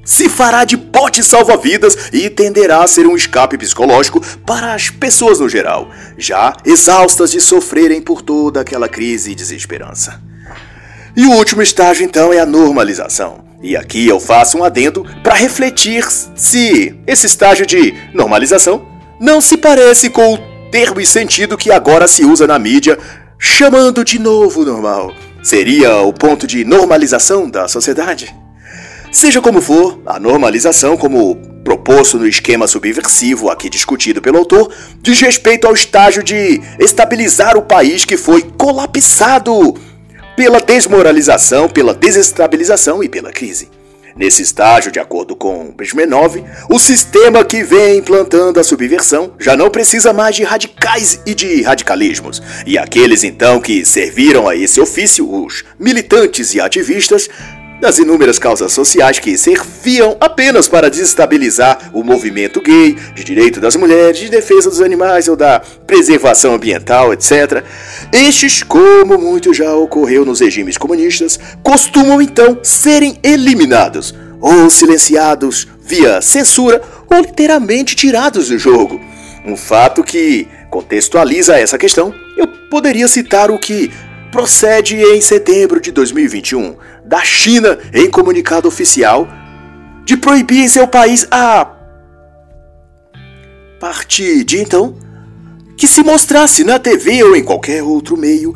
se 0.04 0.28
fará 0.28 0.64
de 0.64 0.76
bote 0.76 1.22
salva-vidas 1.22 2.10
e 2.12 2.28
tenderá 2.28 2.82
a 2.82 2.86
ser 2.88 3.06
um 3.06 3.14
escape 3.14 3.56
psicológico 3.56 4.20
para 4.44 4.74
as 4.74 4.90
pessoas 4.90 5.38
no 5.38 5.48
geral, 5.48 5.90
já 6.18 6.54
exaustas 6.64 7.30
de 7.30 7.40
sofrerem 7.40 8.02
por 8.02 8.20
toda 8.20 8.60
aquela 8.60 8.88
crise 8.88 9.30
e 9.30 9.34
desesperança. 9.34 10.20
E 11.16 11.24
o 11.24 11.32
último 11.32 11.62
estágio 11.62 12.04
então 12.04 12.32
é 12.32 12.40
a 12.40 12.46
normalização. 12.46 13.44
E 13.62 13.76
aqui 13.76 14.06
eu 14.06 14.18
faço 14.18 14.58
um 14.58 14.64
adendo 14.64 15.06
para 15.22 15.34
refletir 15.34 16.04
se 16.34 16.98
esse 17.06 17.26
estágio 17.26 17.64
de 17.64 17.94
normalização 18.12 18.86
não 19.20 19.40
se 19.40 19.56
parece 19.56 20.10
com 20.10 20.34
o 20.34 20.38
termo 20.70 21.00
e 21.00 21.06
sentido 21.06 21.56
que 21.56 21.70
agora 21.70 22.06
se 22.06 22.24
usa 22.24 22.46
na 22.46 22.58
mídia, 22.58 22.98
chamando 23.38 24.04
de 24.04 24.18
novo 24.18 24.64
normal. 24.64 25.14
Seria 25.42 25.96
o 25.98 26.12
ponto 26.12 26.46
de 26.46 26.64
normalização 26.64 27.48
da 27.48 27.68
sociedade? 27.68 28.34
Seja 29.10 29.40
como 29.40 29.62
for, 29.62 30.00
a 30.04 30.18
normalização, 30.18 30.96
como 30.96 31.36
proposto 31.64 32.18
no 32.18 32.26
esquema 32.26 32.66
subversivo 32.66 33.48
aqui 33.50 33.70
discutido 33.70 34.20
pelo 34.20 34.38
autor, 34.38 34.70
diz 35.00 35.20
respeito 35.20 35.66
ao 35.66 35.74
estágio 35.74 36.22
de 36.22 36.60
estabilizar 36.78 37.56
o 37.56 37.62
país 37.62 38.04
que 38.04 38.16
foi 38.16 38.42
colapsado 38.42 39.74
pela 40.36 40.60
desmoralização, 40.60 41.68
pela 41.68 41.94
desestabilização 41.94 43.02
e 43.02 43.08
pela 43.08 43.32
crise. 43.32 43.68
Nesse 44.18 44.42
estágio, 44.42 44.90
de 44.90 44.98
acordo 44.98 45.36
com 45.36 45.70
Brezhnev, 45.70 46.44
o 46.68 46.76
sistema 46.76 47.44
que 47.44 47.62
vem 47.62 47.98
implantando 47.98 48.58
a 48.58 48.64
subversão 48.64 49.32
já 49.38 49.56
não 49.56 49.70
precisa 49.70 50.12
mais 50.12 50.34
de 50.34 50.42
radicais 50.42 51.20
e 51.24 51.36
de 51.36 51.62
radicalismos. 51.62 52.42
E 52.66 52.76
aqueles 52.76 53.22
então 53.22 53.60
que 53.60 53.84
serviram 53.84 54.48
a 54.48 54.56
esse 54.56 54.80
ofício, 54.80 55.32
os 55.32 55.64
militantes 55.78 56.52
e 56.52 56.60
ativistas, 56.60 57.28
das 57.80 57.98
inúmeras 57.98 58.38
causas 58.38 58.72
sociais 58.72 59.18
que 59.18 59.36
serviam 59.38 60.16
apenas 60.20 60.68
para 60.68 60.90
desestabilizar 60.90 61.90
o 61.92 62.02
movimento 62.02 62.60
gay, 62.60 62.96
de 63.14 63.24
direito 63.24 63.60
das 63.60 63.76
mulheres, 63.76 64.18
de 64.18 64.28
defesa 64.28 64.68
dos 64.68 64.80
animais 64.80 65.28
ou 65.28 65.36
da 65.36 65.60
preservação 65.86 66.54
ambiental, 66.54 67.12
etc. 67.12 67.64
Estes, 68.12 68.62
como 68.62 69.18
muito 69.18 69.54
já 69.54 69.74
ocorreu 69.74 70.24
nos 70.24 70.40
regimes 70.40 70.76
comunistas, 70.76 71.38
costumam 71.62 72.20
então 72.20 72.58
serem 72.62 73.18
eliminados 73.22 74.14
ou 74.40 74.68
silenciados 74.70 75.66
via 75.80 76.20
censura 76.20 76.82
ou 77.10 77.20
literalmente 77.20 77.96
tirados 77.96 78.48
do 78.48 78.58
jogo. 78.58 79.00
Um 79.44 79.56
fato 79.56 80.02
que 80.02 80.46
contextualiza 80.70 81.58
essa 81.58 81.78
questão, 81.78 82.12
eu 82.36 82.46
poderia 82.70 83.08
citar 83.08 83.50
o 83.50 83.58
que 83.58 83.90
procede 84.30 84.96
em 84.96 85.20
setembro 85.20 85.80
de 85.80 85.90
2021 85.90 86.76
da 87.08 87.24
China 87.24 87.78
em 87.92 88.10
comunicado 88.10 88.68
oficial 88.68 89.26
de 90.04 90.16
proibir 90.16 90.64
em 90.64 90.68
seu 90.68 90.86
país 90.86 91.26
a 91.30 91.66
partir 93.80 94.44
de 94.44 94.60
então 94.60 94.96
que 95.76 95.88
se 95.88 96.02
mostrasse 96.02 96.64
na 96.64 96.78
TV 96.78 97.24
ou 97.24 97.34
em 97.34 97.42
qualquer 97.42 97.82
outro 97.82 98.16
meio 98.16 98.54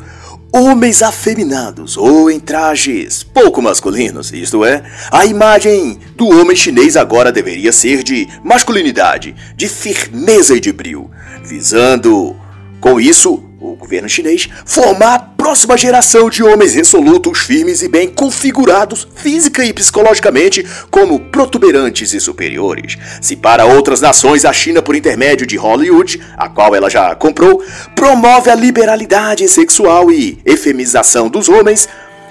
homens 0.51 1.01
afeminados 1.01 1.97
ou 1.97 2.29
em 2.29 2.39
trajes 2.39 3.23
pouco 3.23 3.59
masculinos, 3.59 4.31
isto 4.31 4.63
é, 4.63 4.83
a 5.11 5.25
imagem 5.25 5.97
do 6.15 6.27
homem 6.29 6.55
chinês 6.55 6.95
agora 6.95 7.31
deveria 7.31 7.71
ser 7.71 8.03
de 8.03 8.27
masculinidade, 8.43 9.35
de 9.55 9.67
firmeza 9.67 10.55
e 10.55 10.59
de 10.59 10.71
brio, 10.71 11.09
visando 11.43 12.35
com 12.79 12.99
isso 12.99 13.43
o 13.59 13.75
governo 13.75 14.07
chinês 14.07 14.47
formar 14.63 15.32
próxima 15.43 15.77
geração 15.77 16.29
de 16.29 16.41
homens 16.41 16.73
resolutos, 16.73 17.39
firmes 17.39 17.81
e 17.81 17.89
bem 17.89 18.07
configurados 18.07 19.05
física 19.13 19.65
e 19.65 19.73
psicologicamente 19.73 20.65
como 20.89 21.19
protuberantes 21.19 22.13
e 22.13 22.19
superiores. 22.21 22.97
Se 23.21 23.35
para 23.35 23.65
outras 23.65 23.99
nações 23.99 24.45
a 24.45 24.53
China, 24.53 24.81
por 24.81 24.95
intermédio 24.95 25.45
de 25.45 25.57
Hollywood, 25.57 26.21
a 26.37 26.47
qual 26.47 26.73
ela 26.73 26.89
já 26.89 27.13
comprou, 27.13 27.61
promove 27.93 28.49
a 28.49 28.55
liberalidade 28.55 29.45
sexual 29.49 30.09
e 30.09 30.39
efemização 30.45 31.27
dos 31.27 31.49
homens, 31.49 31.89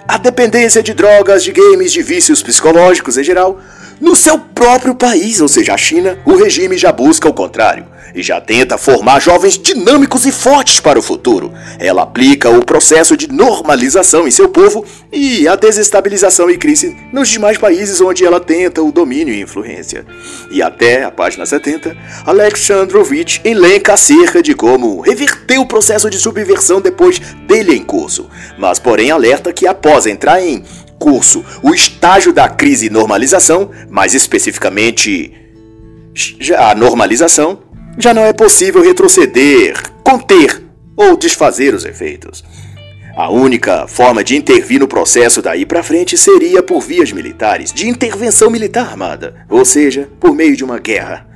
a 0.08 0.16
dependência 0.16 0.82
de 0.82 0.94
drogas, 0.94 1.44
de 1.44 1.52
games, 1.52 1.92
de 1.92 2.00
vícios 2.00 2.42
psicológicos 2.42 3.18
em 3.18 3.24
geral, 3.24 3.60
no 4.00 4.16
seu 4.16 4.38
próprio 4.38 4.94
país, 4.94 5.38
ou 5.38 5.48
seja, 5.48 5.74
a 5.74 5.76
China, 5.76 6.16
o 6.24 6.34
regime 6.34 6.78
já 6.78 6.90
busca 6.90 7.28
o 7.28 7.34
contrário 7.34 7.91
e 8.14 8.22
já 8.22 8.40
tenta 8.40 8.78
formar 8.78 9.20
jovens 9.20 9.58
dinâmicos 9.58 10.26
e 10.26 10.32
fortes 10.32 10.80
para 10.80 10.98
o 10.98 11.02
futuro. 11.02 11.52
Ela 11.78 12.02
aplica 12.02 12.50
o 12.50 12.64
processo 12.64 13.16
de 13.16 13.28
normalização 13.28 14.26
em 14.26 14.30
seu 14.30 14.48
povo 14.48 14.84
e 15.12 15.46
a 15.48 15.56
desestabilização 15.56 16.50
e 16.50 16.56
crise 16.56 16.96
nos 17.12 17.28
demais 17.28 17.58
países 17.58 18.00
onde 18.00 18.24
ela 18.24 18.40
tenta 18.40 18.82
o 18.82 18.92
domínio 18.92 19.34
e 19.34 19.40
influência. 19.40 20.04
E 20.50 20.62
até 20.62 21.04
a 21.04 21.10
página 21.10 21.46
70, 21.46 21.96
Alexandrovich 22.26 23.40
elenca 23.44 23.94
acerca 23.94 24.42
de 24.42 24.54
como 24.54 25.00
reverter 25.00 25.58
o 25.58 25.66
processo 25.66 26.08
de 26.10 26.18
subversão 26.18 26.80
depois 26.80 27.18
dele 27.46 27.74
em 27.74 27.82
curso, 27.82 28.28
mas 28.58 28.78
porém 28.78 29.10
alerta 29.10 29.52
que 29.52 29.66
após 29.66 30.06
entrar 30.06 30.42
em 30.42 30.62
curso 30.98 31.44
o 31.62 31.74
estágio 31.74 32.32
da 32.32 32.48
crise 32.48 32.86
e 32.86 32.90
normalização, 32.90 33.70
mais 33.90 34.14
especificamente 34.14 35.32
a 36.56 36.74
normalização, 36.74 37.58
já 37.98 38.14
não 38.14 38.24
é 38.24 38.32
possível 38.32 38.82
retroceder, 38.82 39.80
conter 40.02 40.62
ou 40.96 41.16
desfazer 41.16 41.74
os 41.74 41.84
efeitos. 41.84 42.44
A 43.14 43.30
única 43.30 43.86
forma 43.86 44.24
de 44.24 44.36
intervir 44.36 44.80
no 44.80 44.88
processo 44.88 45.42
daí 45.42 45.66
para 45.66 45.82
frente 45.82 46.16
seria 46.16 46.62
por 46.62 46.80
vias 46.80 47.12
militares, 47.12 47.70
de 47.72 47.86
intervenção 47.86 48.50
militar 48.50 48.86
armada, 48.86 49.44
ou 49.50 49.64
seja, 49.64 50.08
por 50.18 50.34
meio 50.34 50.56
de 50.56 50.64
uma 50.64 50.78
guerra. 50.78 51.26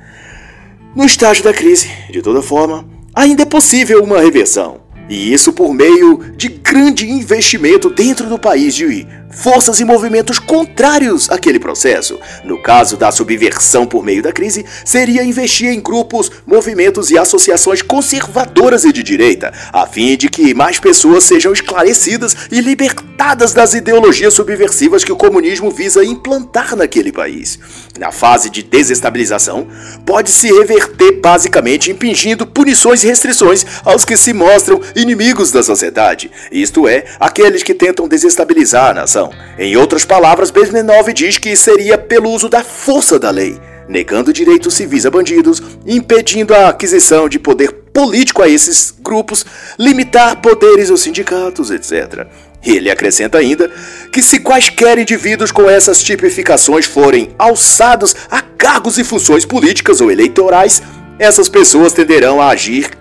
No 0.95 1.05
estágio 1.05 1.43
da 1.43 1.53
crise, 1.53 1.89
de 2.09 2.21
toda 2.21 2.41
forma, 2.41 2.87
ainda 3.13 3.43
é 3.43 3.45
possível 3.45 4.03
uma 4.03 4.19
reversão, 4.19 4.81
e 5.07 5.31
isso 5.31 5.53
por 5.53 5.71
meio 5.71 6.19
de 6.35 6.49
grande 6.49 7.07
investimento 7.07 7.89
dentro 7.91 8.27
do 8.27 8.39
país 8.39 8.73
de 8.73 8.85
forças 9.29 9.79
e 9.79 9.85
movimentos 9.85 10.39
contrários 10.39 11.29
àquele 11.29 11.59
processo. 11.59 12.19
No 12.43 12.61
caso 12.61 12.97
da 12.97 13.11
subversão 13.11 13.85
por 13.85 14.03
meio 14.03 14.21
da 14.21 14.31
crise, 14.31 14.65
seria 14.85 15.23
investir 15.23 15.69
em 15.69 15.79
grupos, 15.79 16.31
movimentos 16.45 17.11
e 17.11 17.17
associações 17.17 17.81
conservadoras 17.81 18.83
e 18.85 18.91
de 18.91 19.03
direita, 19.03 19.53
a 19.71 19.85
fim 19.85 20.15
de 20.15 20.29
que 20.29 20.53
mais 20.53 20.79
pessoas 20.79 21.23
sejam 21.23 21.51
esclarecidas 21.53 22.35
e 22.51 22.61
libertadas 22.61 23.53
das 23.53 23.73
ideologias 23.73 24.33
subversivas 24.33 25.03
que 25.03 25.11
o 25.11 25.17
comunismo 25.17 25.69
visa 25.71 26.03
implantar 26.03 26.75
naquele 26.75 27.11
país. 27.11 27.59
Na 27.99 28.11
fase 28.11 28.49
de 28.49 28.63
desestabilização, 28.63 29.67
pode 30.05 30.29
se 30.29 30.51
reverter 30.51 31.19
basicamente 31.19 31.91
impingindo 31.91 32.45
punições 32.45 33.03
e 33.03 33.07
restrições 33.07 33.65
aos 33.83 34.05
que 34.05 34.15
se 34.15 34.33
mostram 34.33 34.81
inimigos 34.95 35.51
da 35.51 35.63
sociedade, 35.63 36.31
isto 36.51 36.87
é, 36.87 37.05
aqueles 37.19 37.63
que 37.63 37.73
tentam 37.73 38.07
desestabilizar 38.07 38.91
a 38.91 38.93
nação. 38.93 39.16
Em 39.57 39.75
outras 39.75 40.05
palavras, 40.05 40.51
Bezmenov 40.51 41.11
diz 41.13 41.37
que 41.37 41.55
seria 41.55 41.97
pelo 41.97 42.29
uso 42.29 42.47
da 42.49 42.63
força 42.63 43.17
da 43.17 43.31
lei, 43.31 43.59
negando 43.87 44.33
direitos 44.33 44.73
civis 44.73 45.05
a 45.05 45.09
bandidos, 45.09 45.61
impedindo 45.85 46.53
a 46.53 46.69
aquisição 46.69 47.27
de 47.27 47.39
poder 47.39 47.71
político 47.93 48.43
a 48.43 48.47
esses 48.47 48.93
grupos, 49.01 49.45
limitar 49.79 50.39
poderes 50.41 50.91
aos 50.91 51.01
sindicatos, 51.01 51.71
etc. 51.71 52.27
Ele 52.63 52.91
acrescenta 52.91 53.37
ainda 53.37 53.71
que 54.11 54.21
se 54.21 54.39
quaisquer 54.39 54.99
indivíduos 54.99 55.51
com 55.51 55.69
essas 55.69 56.03
tipificações 56.03 56.85
forem 56.85 57.29
alçados 57.39 58.15
a 58.29 58.41
cargos 58.41 58.97
e 58.97 59.03
funções 59.03 59.45
políticas 59.45 60.01
ou 60.01 60.11
eleitorais, 60.11 60.81
essas 61.17 61.49
pessoas 61.49 61.93
tenderão 61.93 62.41
a 62.41 62.49
agir 62.49 62.91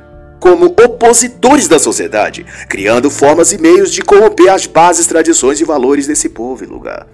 como 0.40 0.66
opositores 0.66 1.68
da 1.68 1.78
sociedade, 1.78 2.44
criando 2.68 3.10
formas 3.10 3.52
e 3.52 3.58
meios 3.58 3.92
de 3.92 4.02
corromper 4.02 4.52
as 4.52 4.66
bases, 4.66 5.06
tradições 5.06 5.60
e 5.60 5.64
valores 5.64 6.06
desse 6.06 6.28
povo 6.28 6.64
e 6.64 6.66
lugar. 6.66 7.06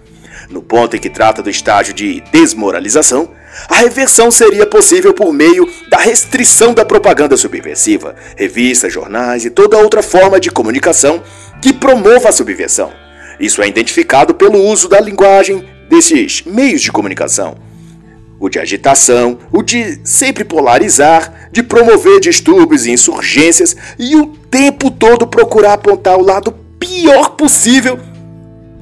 No 0.49 0.61
ponto 0.61 0.95
em 0.95 0.99
que 0.99 1.09
trata 1.09 1.41
do 1.41 1.49
estágio 1.49 1.93
de 1.93 2.21
desmoralização, 2.31 3.29
a 3.69 3.75
reversão 3.75 4.29
seria 4.29 4.65
possível 4.65 5.13
por 5.13 5.31
meio 5.31 5.69
da 5.89 5.97
restrição 5.97 6.73
da 6.73 6.83
propaganda 6.83 7.37
subversiva, 7.37 8.15
revistas, 8.35 8.91
jornais 8.91 9.45
e 9.45 9.49
toda 9.49 9.77
outra 9.77 10.03
forma 10.03 10.39
de 10.39 10.51
comunicação 10.51 11.23
que 11.61 11.71
promova 11.71 12.29
a 12.29 12.31
subversão. 12.31 12.91
Isso 13.39 13.61
é 13.61 13.67
identificado 13.67 14.33
pelo 14.33 14.59
uso 14.59 14.87
da 14.87 14.99
linguagem 14.99 15.67
desses 15.89 16.43
meios 16.43 16.81
de 16.81 16.91
comunicação 16.91 17.55
o 18.43 18.49
de 18.49 18.59
agitação, 18.59 19.39
o 19.53 19.63
de 19.63 20.01
sempre 20.03 20.43
polarizar, 20.43 21.47
de 21.49 21.63
promover 21.63 22.19
distúrbios 22.19 22.85
e 22.85 22.91
insurgências 22.91 23.73
e 23.97 24.17
o 24.17 24.27
tempo 24.27 24.91
todo 24.91 25.25
procurar 25.25 25.75
apontar 25.75 26.17
o 26.17 26.21
lado 26.21 26.53
pior 26.77 27.37
possível 27.37 27.97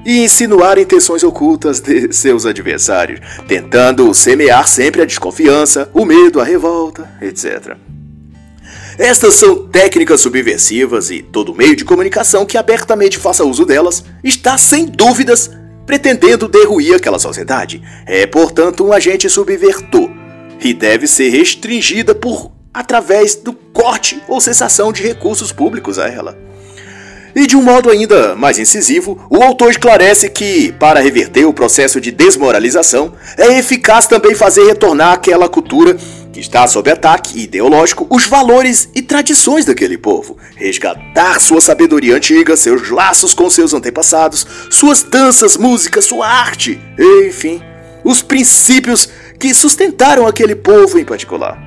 e 0.04 0.24
insinuar 0.24 0.80
intenções 0.80 1.24
ocultas 1.24 1.80
de 1.80 2.12
seus 2.12 2.48
adversários, 2.48 3.20
tentando 3.48 4.12
semear 4.16 4.68
sempre 4.68 5.04
a 5.04 5.06
desconfiança, 5.06 5.88
o 5.94 6.06
medo, 6.06 6.42
a 6.42 6.44
revolta, 6.44 7.08
etc. 7.22 7.78
Estas 8.98 9.36
são 9.36 9.68
técnicas 9.68 10.22
subversivas 10.22 11.12
e 11.12 11.22
todo 11.22 11.54
meio 11.54 11.76
de 11.76 11.86
comunicação 11.86 12.48
que 12.48 12.58
abertamente 12.58 13.20
faça 13.20 13.44
uso 13.44 13.64
delas 13.64 14.04
está 14.24 14.58
sem 14.58 14.88
dúvidas 14.88 15.52
pretendendo 15.86 16.48
derruir 16.48 16.96
aquela 16.96 17.20
sociedade. 17.20 17.82
É, 18.06 18.26
portanto, 18.26 18.86
um 18.86 18.94
agente 18.94 19.30
subvertor 19.30 20.10
e 20.60 20.74
deve 20.74 21.08
ser 21.08 21.30
restringida 21.30 22.14
por 22.14 22.52
através 22.74 23.36
do 23.36 23.54
corte 23.54 24.22
ou 24.28 24.40
cessação 24.40 24.94
de 24.94 25.04
recursos 25.04 25.52
públicos 25.52 26.00
a 26.00 26.08
ela. 26.08 26.38
E 27.36 27.48
de 27.48 27.56
um 27.56 27.62
modo 27.62 27.90
ainda 27.90 28.36
mais 28.36 28.60
incisivo, 28.60 29.26
o 29.30 29.42
autor 29.42 29.72
esclarece 29.72 30.30
que, 30.30 30.72
para 30.74 31.00
reverter 31.00 31.46
o 31.46 31.54
processo 31.54 32.00
de 32.02 32.12
desmoralização, 32.12 33.14
é 33.38 33.58
eficaz 33.58 34.06
também 34.06 34.36
fazer 34.36 34.66
retornar 34.66 35.14
àquela 35.14 35.48
cultura 35.48 35.96
que 36.32 36.40
está 36.40 36.66
sob 36.68 36.90
ataque 36.90 37.42
ideológico 37.42 38.08
os 38.10 38.26
valores 38.26 38.90
e 38.96 39.02
tradições 39.02 39.66
daquele 39.66 39.98
povo, 39.98 40.38
resgatar 40.56 41.40
sua 41.40 41.62
sabedoria 41.62 42.16
antiga, 42.16 42.56
seus 42.56 42.90
laços 42.90 43.34
com 43.34 43.50
seus 43.50 43.74
antepassados, 43.74 44.46
suas 44.70 45.04
danças, 45.04 45.58
músicas, 45.58 46.06
sua 46.06 46.28
arte, 46.28 46.80
enfim, 47.28 47.62
os 48.04 48.22
princípios 48.22 49.10
que 49.38 49.54
sustentaram 49.54 50.26
aquele 50.26 50.56
povo 50.56 50.98
em 50.98 51.06
particular. 51.06 51.58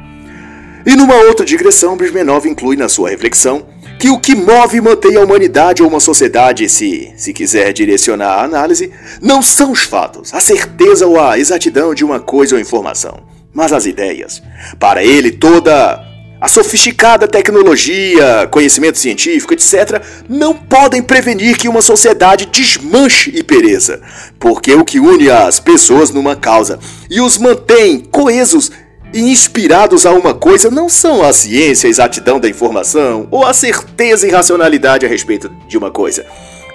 E 0.86 0.94
numa 0.94 1.14
outra 1.14 1.46
digressão, 1.46 1.96
Brismenov 1.96 2.46
inclui 2.46 2.76
na 2.76 2.88
sua 2.88 3.08
reflexão 3.08 3.66
que 3.98 4.10
o 4.10 4.18
que 4.18 4.34
move 4.34 4.76
e 4.76 4.80
mantém 4.80 5.16
a 5.16 5.20
humanidade 5.22 5.82
ou 5.82 5.88
uma 5.88 6.00
sociedade, 6.00 6.68
se, 6.68 7.12
se 7.16 7.32
quiser 7.32 7.72
direcionar 7.72 8.40
a 8.40 8.44
análise, 8.44 8.92
não 9.22 9.40
são 9.40 9.72
os 9.72 9.84
fatos, 9.84 10.34
a 10.34 10.40
certeza 10.40 11.06
ou 11.06 11.18
a 11.18 11.38
exatidão 11.38 11.94
de 11.94 12.04
uma 12.04 12.20
coisa 12.20 12.54
ou 12.54 12.60
informação, 12.60 13.22
mas 13.54 13.72
as 13.72 13.86
ideias. 13.86 14.42
Para 14.78 15.04
ele, 15.04 15.30
toda 15.30 16.04
a 16.44 16.48
sofisticada 16.48 17.26
tecnologia, 17.26 18.46
conhecimento 18.50 18.98
científico, 18.98 19.54
etc., 19.54 20.02
não 20.28 20.52
podem 20.52 21.00
prevenir 21.00 21.56
que 21.56 21.68
uma 21.68 21.80
sociedade 21.80 22.44
desmanche 22.44 23.32
e 23.34 23.42
pereça, 23.42 24.02
porque 24.38 24.74
o 24.74 24.84
que 24.84 25.00
une 25.00 25.30
as 25.30 25.58
pessoas 25.58 26.10
numa 26.10 26.36
causa 26.36 26.78
e 27.08 27.18
os 27.18 27.38
mantém 27.38 28.00
coesos 28.00 28.70
e 29.14 29.20
inspirados 29.20 30.04
a 30.04 30.10
uma 30.10 30.34
coisa 30.34 30.70
não 30.70 30.86
são 30.86 31.22
a 31.22 31.32
ciência, 31.32 31.86
a 31.86 31.90
exatidão 31.90 32.38
da 32.38 32.48
informação 32.48 33.26
ou 33.30 33.46
a 33.46 33.54
certeza 33.54 34.26
e 34.26 34.30
racionalidade 34.30 35.06
a 35.06 35.08
respeito 35.08 35.48
de 35.66 35.78
uma 35.78 35.90
coisa. 35.90 36.26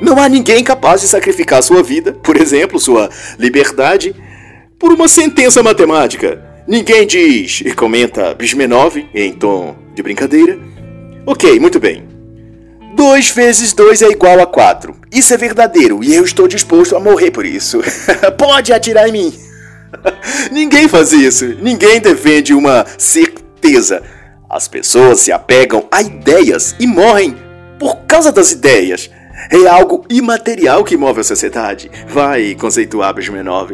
Não 0.02 0.18
há 0.18 0.28
ninguém 0.28 0.64
capaz 0.64 1.02
de 1.02 1.08
sacrificar 1.08 1.62
sua 1.62 1.84
vida, 1.84 2.14
por 2.14 2.38
exemplo, 2.38 2.80
sua 2.80 3.10
liberdade, 3.38 4.16
por 4.80 4.94
uma 4.94 5.08
sentença 5.08 5.62
matemática. 5.62 6.49
Ninguém 6.70 7.08
diz, 7.08 7.64
e 7.66 7.74
comenta 7.74 8.36
Bismenov 8.36 8.96
em 9.12 9.34
tom 9.34 9.76
de 9.96 10.04
brincadeira. 10.04 10.56
Ok, 11.26 11.60
muito 11.60 11.80
bem. 11.80 12.08
2 12.96 13.32
vezes 13.32 13.74
2 13.74 14.04
é 14.04 14.10
igual 14.10 14.40
a 14.40 14.46
4. 14.46 14.96
Isso 15.12 15.34
é 15.34 15.38
verdadeiro 15.38 16.04
e 16.04 16.14
eu 16.14 16.24
estou 16.24 16.48
disposto 16.48 16.96
a 16.96 17.00
morrer 17.00 17.32
por 17.32 17.44
isso. 17.44 17.80
Pode 18.38 18.72
atirar 18.72 19.10
em 19.10 19.12
mim. 19.12 19.34
Ninguém 20.54 20.88
faz 20.88 21.12
isso. 21.12 21.58
Ninguém 21.60 22.00
defende 22.00 22.54
uma 22.54 22.86
certeza. 23.00 24.04
As 24.48 24.68
pessoas 24.68 25.22
se 25.22 25.32
apegam 25.32 25.88
a 25.92 26.04
ideias 26.04 26.76
e 26.80 26.86
morrem 26.86 27.36
por 27.80 28.02
causa 28.06 28.32
das 28.32 28.52
ideias. 28.52 29.10
É 29.50 29.68
algo 29.68 30.06
imaterial 30.08 30.84
que 30.84 30.96
move 30.96 31.22
a 31.22 31.24
sociedade. 31.24 31.90
Vai 32.08 32.54
conceituar 32.54 33.12
Brejmenov. 33.12 33.72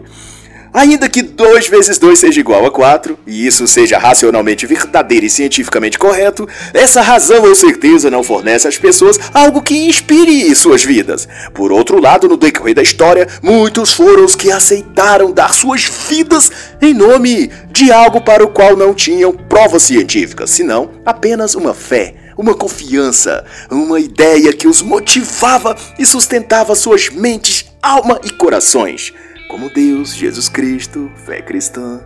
Ainda 0.75 1.08
que 1.08 1.22
2 1.22 1.70
vezes 1.70 1.98
2 1.98 2.20
seja 2.20 2.38
igual 2.38 2.65
a 2.65 2.70
4, 2.70 3.17
e 3.25 3.48
isso 3.48 3.65
seja 3.65 3.98
racionalmente 3.98 4.65
verdadeiro 4.65 5.25
e 5.25 5.29
cientificamente 5.29 5.98
correto, 5.98 6.46
essa 6.74 7.01
razão 7.01 7.46
ou 7.46 7.55
certeza 7.55 8.12
não 8.12 8.22
fornece 8.22 8.67
às 8.67 8.77
pessoas 8.77 9.17
algo 9.34 9.62
que 9.62 9.88
inspire 9.88 10.53
suas 10.53 10.84
vidas. 10.84 11.29
Por 11.53 11.72
outro 11.72 12.01
lado, 12.01 12.27
no 12.27 12.36
decorrer 12.36 12.75
da 12.75 12.82
história, 12.82 13.25
muitos 13.41 13.94
foram 13.94 14.25
os 14.25 14.36
que 14.36 14.51
aceitaram 14.51 15.32
dar 15.32 15.53
suas 15.53 15.86
vidas 16.10 16.51
em 16.81 16.94
nome 16.94 17.50
de 17.72 17.90
algo 17.90 18.20
para 18.20 18.44
o 18.44 18.50
qual 18.50 18.75
não 18.75 18.94
tinham 18.94 19.31
provas 19.31 19.83
científicas, 19.83 20.50
senão 20.50 20.90
apenas 21.05 21.55
uma 21.55 21.74
fé 21.74 22.16
uma 22.38 22.53
confiança, 22.53 23.46
uma 23.72 23.98
ideia 23.98 24.51
que 24.51 24.68
os 24.68 24.81
motivava 24.81 25.74
e 25.98 26.05
sustentava 26.05 26.75
suas 26.75 27.07
mentes, 27.07 27.66
alma 27.81 28.20
e 28.25 28.29
corações 28.29 29.14
como 29.48 29.70
Deus, 29.70 30.14
Jesus 30.14 30.50
Cristo, 30.50 31.12
fé 31.25 31.42
cristã. 31.42 32.01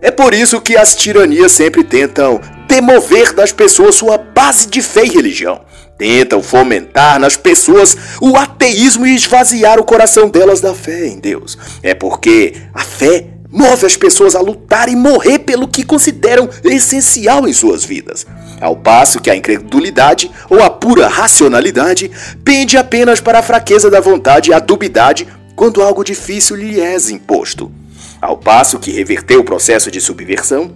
É 0.00 0.10
por 0.10 0.34
isso 0.34 0.60
que 0.60 0.76
as 0.76 0.94
tiranias 0.94 1.52
sempre 1.52 1.82
tentam 1.82 2.40
demover 2.68 3.32
das 3.32 3.52
pessoas 3.52 3.94
sua 3.94 4.18
base 4.18 4.68
de 4.68 4.82
fé 4.82 5.04
e 5.04 5.08
religião. 5.08 5.62
Tentam 5.98 6.42
fomentar 6.42 7.18
nas 7.18 7.36
pessoas 7.36 7.96
o 8.20 8.36
ateísmo 8.36 9.06
e 9.06 9.14
esvaziar 9.14 9.80
o 9.80 9.84
coração 9.84 10.28
delas 10.28 10.60
da 10.60 10.74
fé 10.74 11.06
em 11.06 11.18
Deus. 11.18 11.56
É 11.82 11.94
porque 11.94 12.54
a 12.74 12.84
fé 12.84 13.26
move 13.50 13.86
as 13.86 13.96
pessoas 13.96 14.34
a 14.34 14.40
lutar 14.40 14.88
e 14.88 14.96
morrer 14.96 15.38
pelo 15.40 15.66
que 15.66 15.82
consideram 15.82 16.48
essencial 16.62 17.48
em 17.48 17.52
suas 17.52 17.84
vidas. 17.84 18.26
Ao 18.60 18.76
passo 18.76 19.20
que 19.20 19.30
a 19.30 19.36
incredulidade 19.36 20.30
ou 20.50 20.62
a 20.62 20.68
pura 20.68 21.08
racionalidade 21.08 22.10
pende 22.44 22.76
apenas 22.76 23.20
para 23.20 23.38
a 23.38 23.42
fraqueza 23.42 23.90
da 23.90 24.00
vontade 24.00 24.50
e 24.50 24.54
a 24.54 24.58
dubidade 24.58 25.26
quando 25.56 25.82
algo 25.82 26.04
difícil 26.04 26.54
lhe 26.54 26.78
é 26.78 26.94
imposto. 27.10 27.72
Ao 28.20 28.36
passo 28.36 28.78
que 28.78 28.90
reverter 28.90 29.36
o 29.36 29.44
processo 29.44 29.90
de 29.90 30.00
subversão, 30.00 30.70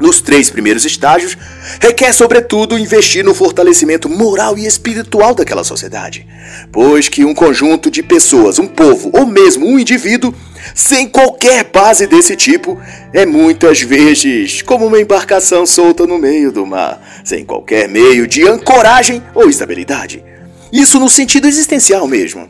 nos 0.00 0.20
três 0.20 0.50
primeiros 0.50 0.84
estágios, 0.84 1.36
requer, 1.80 2.12
sobretudo, 2.12 2.78
investir 2.78 3.24
no 3.24 3.34
fortalecimento 3.34 4.08
moral 4.08 4.58
e 4.58 4.66
espiritual 4.66 5.34
daquela 5.34 5.62
sociedade, 5.62 6.26
pois 6.72 7.08
que 7.08 7.24
um 7.24 7.34
conjunto 7.34 7.90
de 7.90 8.02
pessoas, 8.02 8.58
um 8.58 8.66
povo 8.66 9.10
ou 9.12 9.24
mesmo 9.24 9.66
um 9.66 9.78
indivíduo, 9.78 10.34
sem 10.74 11.08
qualquer 11.08 11.64
base 11.64 12.06
desse 12.06 12.34
tipo, 12.34 12.80
é 13.12 13.24
muitas 13.24 13.82
vezes 13.82 14.62
como 14.62 14.86
uma 14.86 15.00
embarcação 15.00 15.64
solta 15.64 16.06
no 16.06 16.18
meio 16.18 16.50
do 16.50 16.66
mar, 16.66 17.00
sem 17.24 17.44
qualquer 17.44 17.88
meio 17.88 18.26
de 18.26 18.46
ancoragem 18.48 19.22
ou 19.32 19.48
estabilidade. 19.48 20.24
Isso 20.72 20.98
no 20.98 21.08
sentido 21.08 21.46
existencial 21.46 22.08
mesmo. 22.08 22.48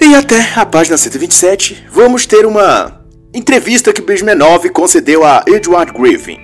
E 0.00 0.14
até 0.14 0.52
a 0.56 0.66
página 0.66 0.98
127, 0.98 1.86
vamos 1.90 2.26
ter 2.26 2.44
uma 2.44 3.00
entrevista 3.32 3.92
que 3.92 4.02
Brismenov 4.02 4.68
concedeu 4.70 5.24
a 5.24 5.42
Edward 5.46 5.92
Griffin, 5.92 6.38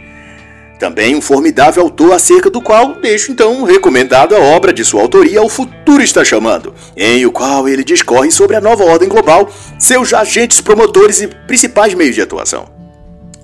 também 0.78 1.14
um 1.14 1.20
formidável 1.20 1.82
autor 1.82 2.12
acerca 2.12 2.48
do 2.48 2.62
qual 2.62 2.94
deixo 3.00 3.30
então 3.30 3.64
recomendado 3.64 4.34
a 4.34 4.38
obra 4.38 4.72
de 4.72 4.84
sua 4.84 5.02
autoria 5.02 5.42
O 5.42 5.48
Futuro 5.48 6.02
Está 6.02 6.24
Chamando, 6.24 6.72
em 6.96 7.26
o 7.26 7.32
qual 7.32 7.68
ele 7.68 7.84
discorre 7.84 8.30
sobre 8.30 8.56
a 8.56 8.60
nova 8.60 8.84
ordem 8.84 9.08
global, 9.08 9.50
seus 9.78 10.14
agentes 10.14 10.60
promotores 10.60 11.20
e 11.20 11.26
principais 11.26 11.92
meios 11.92 12.14
de 12.14 12.22
atuação. 12.22 12.68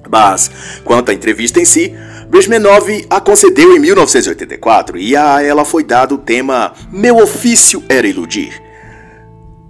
Mas, 0.09 0.51
quanto 0.85 1.11
à 1.11 1.15
entrevista 1.15 1.61
em 1.61 1.65
si, 1.65 1.95
Bresmenov 2.29 2.89
a 3.11 3.21
concedeu 3.21 3.77
em 3.77 3.81
1984 3.81 4.99
e 4.99 5.17
a 5.17 5.43
ela 5.43 5.65
foi 5.65 5.83
dado 5.83 6.15
o 6.15 6.19
tema 6.19 6.73
Meu 6.93 7.19
ofício 7.19 7.83
era 7.89 8.07
iludir 8.07 8.66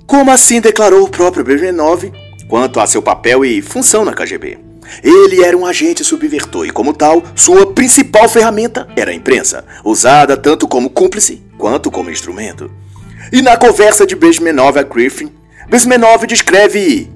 como 0.06 0.30
assim 0.30 0.60
declarou 0.60 1.04
o 1.04 1.10
próprio 1.10 1.44
Brezhnev 1.44 2.12
quanto 2.48 2.78
a 2.78 2.86
seu 2.86 3.02
papel 3.02 3.44
e 3.44 3.60
função 3.60 4.04
na 4.04 4.12
KGB. 4.12 4.58
Ele 5.02 5.42
era 5.44 5.56
um 5.56 5.66
agente 5.66 6.04
subvertor 6.04 6.64
e, 6.64 6.70
como 6.70 6.94
tal, 6.94 7.22
sua 7.34 7.72
principal 7.72 8.28
ferramenta 8.28 8.86
era 8.96 9.10
a 9.10 9.14
imprensa, 9.14 9.64
usada 9.84 10.36
tanto 10.36 10.68
como 10.68 10.90
cúmplice 10.90 11.42
quanto 11.58 11.90
como 11.90 12.10
instrumento. 12.10 12.70
E 13.32 13.42
na 13.42 13.56
conversa 13.56 14.06
de 14.06 14.14
Brezhnev 14.14 14.78
a 14.78 14.82
Griffin, 14.82 15.32
Brezhnev 15.68 16.24
descreve 16.26 17.10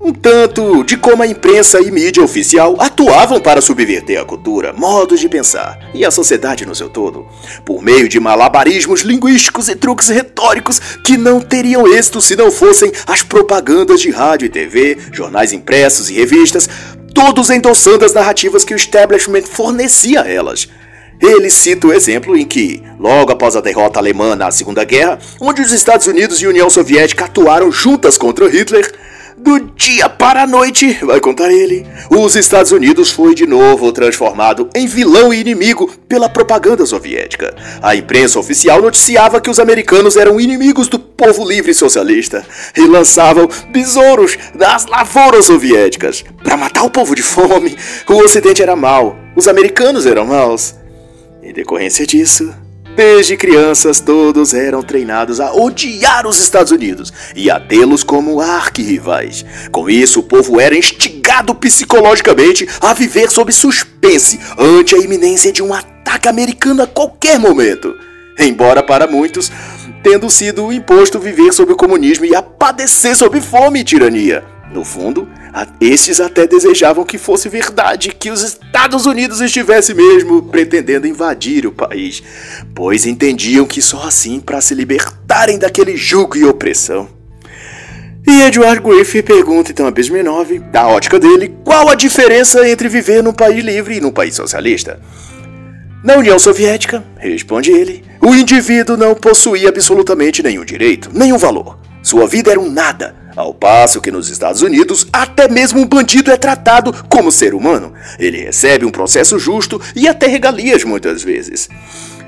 um 0.00 0.14
tanto 0.14 0.82
de 0.82 0.96
como 0.96 1.22
a 1.22 1.26
imprensa 1.26 1.78
e 1.78 1.90
mídia 1.90 2.22
oficial 2.22 2.74
atuavam 2.78 3.38
para 3.38 3.60
subverter 3.60 4.18
a 4.18 4.24
cultura, 4.24 4.72
modos 4.72 5.20
de 5.20 5.28
pensar 5.28 5.78
e 5.92 6.06
a 6.06 6.10
sociedade 6.10 6.64
no 6.64 6.74
seu 6.74 6.88
todo, 6.88 7.26
por 7.66 7.82
meio 7.82 8.08
de 8.08 8.18
malabarismos 8.18 9.02
linguísticos 9.02 9.68
e 9.68 9.76
truques 9.76 10.08
retóricos 10.08 10.80
que 11.04 11.18
não 11.18 11.38
teriam 11.38 11.86
êxito 11.86 12.20
se 12.22 12.34
não 12.34 12.50
fossem 12.50 12.90
as 13.06 13.22
propagandas 13.22 14.00
de 14.00 14.10
rádio 14.10 14.46
e 14.46 14.48
TV, 14.48 14.96
jornais 15.12 15.52
impressos 15.52 16.08
e 16.08 16.14
revistas, 16.14 16.66
todos 17.14 17.50
endossando 17.50 18.04
as 18.04 18.14
narrativas 18.14 18.64
que 18.64 18.72
o 18.72 18.76
establishment 18.76 19.42
fornecia 19.42 20.22
a 20.22 20.28
elas. 20.28 20.66
Ele 21.20 21.50
cita 21.50 21.86
o 21.86 21.92
exemplo 21.92 22.34
em 22.34 22.46
que, 22.46 22.82
logo 22.98 23.30
após 23.30 23.54
a 23.54 23.60
derrota 23.60 23.98
alemã 23.98 24.34
na 24.34 24.50
Segunda 24.50 24.82
Guerra, 24.84 25.18
onde 25.38 25.60
os 25.60 25.70
Estados 25.70 26.06
Unidos 26.06 26.40
e 26.40 26.46
a 26.46 26.48
União 26.48 26.70
Soviética 26.70 27.26
atuaram 27.26 27.70
juntas 27.70 28.16
contra 28.16 28.48
Hitler, 28.48 28.90
do 29.42 29.58
dia 29.74 30.08
para 30.08 30.42
a 30.42 30.46
noite, 30.46 30.98
vai 31.02 31.18
contar 31.18 31.50
ele, 31.50 31.86
os 32.10 32.36
Estados 32.36 32.72
Unidos 32.72 33.10
foi 33.10 33.34
de 33.34 33.46
novo 33.46 33.90
transformado 33.90 34.68
em 34.74 34.86
vilão 34.86 35.32
e 35.32 35.40
inimigo 35.40 35.90
pela 36.06 36.28
propaganda 36.28 36.84
soviética. 36.84 37.54
A 37.82 37.96
imprensa 37.96 38.38
oficial 38.38 38.82
noticiava 38.82 39.40
que 39.40 39.48
os 39.48 39.58
americanos 39.58 40.16
eram 40.16 40.40
inimigos 40.40 40.88
do 40.88 40.98
povo 40.98 41.48
livre 41.48 41.72
socialista 41.72 42.44
e 42.76 42.86
lançavam 42.86 43.48
besouros 43.70 44.36
das 44.54 44.86
lavouras 44.86 45.46
soviéticas. 45.46 46.22
Para 46.44 46.56
matar 46.56 46.84
o 46.84 46.90
povo 46.90 47.14
de 47.14 47.22
fome, 47.22 47.76
o 48.08 48.14
Ocidente 48.22 48.62
era 48.62 48.76
mau, 48.76 49.16
os 49.34 49.48
americanos 49.48 50.04
eram 50.04 50.26
maus. 50.26 50.74
Em 51.42 51.52
decorrência 51.52 52.06
disso, 52.06 52.54
Desde 52.96 53.36
crianças, 53.36 54.00
todos 54.00 54.52
eram 54.52 54.82
treinados 54.82 55.40
a 55.40 55.52
odiar 55.52 56.26
os 56.26 56.38
Estados 56.38 56.72
Unidos 56.72 57.12
e 57.36 57.50
a 57.50 57.58
tê-los 57.58 58.02
como 58.02 58.40
arquirrivais. 58.40 59.44
Com 59.70 59.88
isso, 59.88 60.20
o 60.20 60.22
povo 60.22 60.60
era 60.60 60.76
instigado 60.76 61.54
psicologicamente 61.54 62.68
a 62.80 62.92
viver 62.92 63.30
sob 63.30 63.52
suspense 63.52 64.40
ante 64.58 64.94
a 64.94 64.98
iminência 64.98 65.52
de 65.52 65.62
um 65.62 65.72
ataque 65.72 66.28
americano 66.28 66.82
a 66.82 66.86
qualquer 66.86 67.38
momento. 67.38 67.94
Embora 68.38 68.82
para 68.82 69.06
muitos, 69.06 69.52
tendo 70.02 70.28
sido 70.28 70.72
imposto 70.72 71.18
viver 71.18 71.52
sob 71.52 71.72
o 71.72 71.76
comunismo 71.76 72.24
e 72.24 72.34
a 72.34 72.42
padecer 72.42 73.14
sob 73.14 73.40
fome 73.40 73.80
e 73.80 73.84
tirania. 73.84 74.42
No 74.72 74.84
fundo, 74.84 75.28
estes 75.80 76.20
até 76.20 76.46
desejavam 76.46 77.04
que 77.04 77.18
fosse 77.18 77.48
verdade 77.48 78.14
que 78.18 78.30
os 78.30 78.42
Estados 78.42 79.06
Unidos 79.06 79.40
estivessem 79.40 79.94
mesmo 79.94 80.42
pretendendo 80.42 81.06
invadir 81.06 81.66
o 81.66 81.72
país, 81.72 82.22
pois 82.74 83.06
entendiam 83.06 83.66
que 83.66 83.82
só 83.82 84.04
assim 84.04 84.40
para 84.40 84.60
se 84.60 84.74
libertarem 84.74 85.58
daquele 85.58 85.96
jugo 85.96 86.36
e 86.36 86.44
opressão. 86.44 87.08
E 88.26 88.42
Edward 88.42 88.80
Griffith 88.80 89.24
pergunta 89.24 89.72
então 89.72 89.86
a 89.86 89.90
Bismenov, 89.90 90.58
da 90.70 90.86
ótica 90.86 91.18
dele, 91.18 91.54
qual 91.64 91.88
a 91.88 91.94
diferença 91.94 92.68
entre 92.68 92.88
viver 92.88 93.22
num 93.22 93.32
país 93.32 93.64
livre 93.64 93.96
e 93.96 94.00
num 94.00 94.12
país 94.12 94.34
socialista. 94.34 95.00
Na 96.04 96.16
União 96.16 96.38
Soviética, 96.38 97.04
responde 97.18 97.72
ele, 97.72 98.04
o 98.20 98.34
indivíduo 98.34 98.96
não 98.96 99.14
possuía 99.14 99.68
absolutamente 99.68 100.42
nenhum 100.42 100.64
direito, 100.64 101.10
nenhum 101.12 101.36
valor. 101.36 101.78
Sua 102.02 102.26
vida 102.26 102.50
era 102.50 102.60
um 102.60 102.70
nada, 102.70 103.14
ao 103.36 103.54
passo 103.54 104.00
que 104.00 104.10
nos 104.10 104.28
Estados 104.28 104.62
Unidos, 104.62 105.06
até 105.12 105.48
mesmo 105.48 105.80
um 105.80 105.86
bandido 105.86 106.30
é 106.30 106.36
tratado 106.36 106.94
como 107.08 107.30
ser 107.30 107.54
humano. 107.54 107.92
Ele 108.18 108.42
recebe 108.42 108.84
um 108.84 108.90
processo 108.90 109.38
justo 109.38 109.80
e 109.94 110.08
até 110.08 110.26
regalias 110.26 110.84
muitas 110.84 111.22
vezes. 111.22 111.68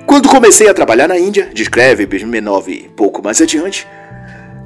Quando 0.07 0.29
comecei 0.29 0.69
a 0.69 0.75
trabalhar 0.75 1.09
na 1.09 1.19
Índia, 1.19 1.51
descreve 1.55 2.07
Bismenov 2.07 2.69
pouco 2.97 3.23
mais 3.23 3.41
adiante, 3.41 3.87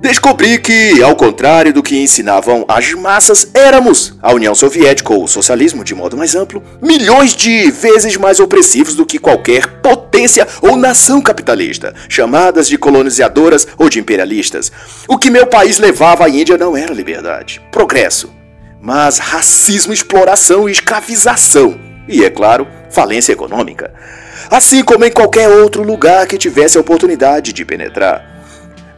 Descobri 0.00 0.58
que, 0.58 1.02
ao 1.02 1.16
contrário 1.16 1.72
do 1.72 1.82
que 1.82 1.98
ensinavam 1.98 2.64
as 2.68 2.92
massas, 2.92 3.48
éramos, 3.54 4.14
a 4.22 4.32
União 4.32 4.54
Soviética 4.54 5.12
ou 5.12 5.24
o 5.24 5.28
socialismo 5.28 5.82
de 5.82 5.94
modo 5.94 6.16
mais 6.16 6.34
amplo, 6.34 6.62
milhões 6.82 7.34
de 7.34 7.70
vezes 7.70 8.16
mais 8.16 8.38
opressivos 8.38 8.94
do 8.94 9.06
que 9.06 9.18
qualquer 9.18 9.80
potência 9.80 10.46
ou 10.60 10.76
nação 10.76 11.22
capitalista, 11.22 11.94
chamadas 12.08 12.68
de 12.68 12.76
colonizadoras 12.76 13.66
ou 13.78 13.88
de 13.88 13.98
imperialistas. 13.98 14.70
O 15.08 15.16
que 15.16 15.30
meu 15.30 15.46
país 15.46 15.78
levava 15.78 16.26
à 16.26 16.28
Índia 16.28 16.58
não 16.58 16.76
era 16.76 16.92
liberdade, 16.92 17.62
progresso, 17.72 18.30
mas 18.80 19.18
racismo, 19.18 19.94
exploração 19.94 20.68
e 20.68 20.72
escravização. 20.72 21.80
E, 22.06 22.22
é 22.22 22.30
claro, 22.30 22.68
falência 22.90 23.32
econômica. 23.32 23.92
Assim 24.50 24.84
como 24.84 25.04
em 25.04 25.10
qualquer 25.10 25.48
outro 25.48 25.82
lugar 25.82 26.26
que 26.26 26.38
tivesse 26.38 26.76
a 26.76 26.80
oportunidade 26.80 27.52
de 27.52 27.64
penetrar 27.64 28.35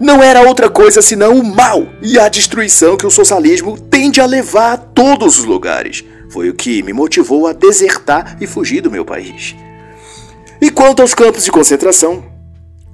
não 0.00 0.22
era 0.22 0.42
outra 0.42 0.70
coisa 0.70 1.02
senão 1.02 1.38
o 1.38 1.44
mal 1.44 1.88
e 2.00 2.18
a 2.18 2.28
destruição 2.28 2.96
que 2.96 3.06
o 3.06 3.10
socialismo 3.10 3.76
tende 3.78 4.20
a 4.20 4.26
levar 4.26 4.72
a 4.72 4.76
todos 4.76 5.38
os 5.38 5.44
lugares. 5.44 6.04
Foi 6.30 6.48
o 6.48 6.54
que 6.54 6.82
me 6.82 6.92
motivou 6.92 7.46
a 7.46 7.52
desertar 7.52 8.36
e 8.40 8.46
fugir 8.46 8.80
do 8.80 8.90
meu 8.90 9.04
país. 9.04 9.56
E 10.60 10.70
quanto 10.70 11.02
aos 11.02 11.14
campos 11.14 11.44
de 11.44 11.50
concentração, 11.50 12.24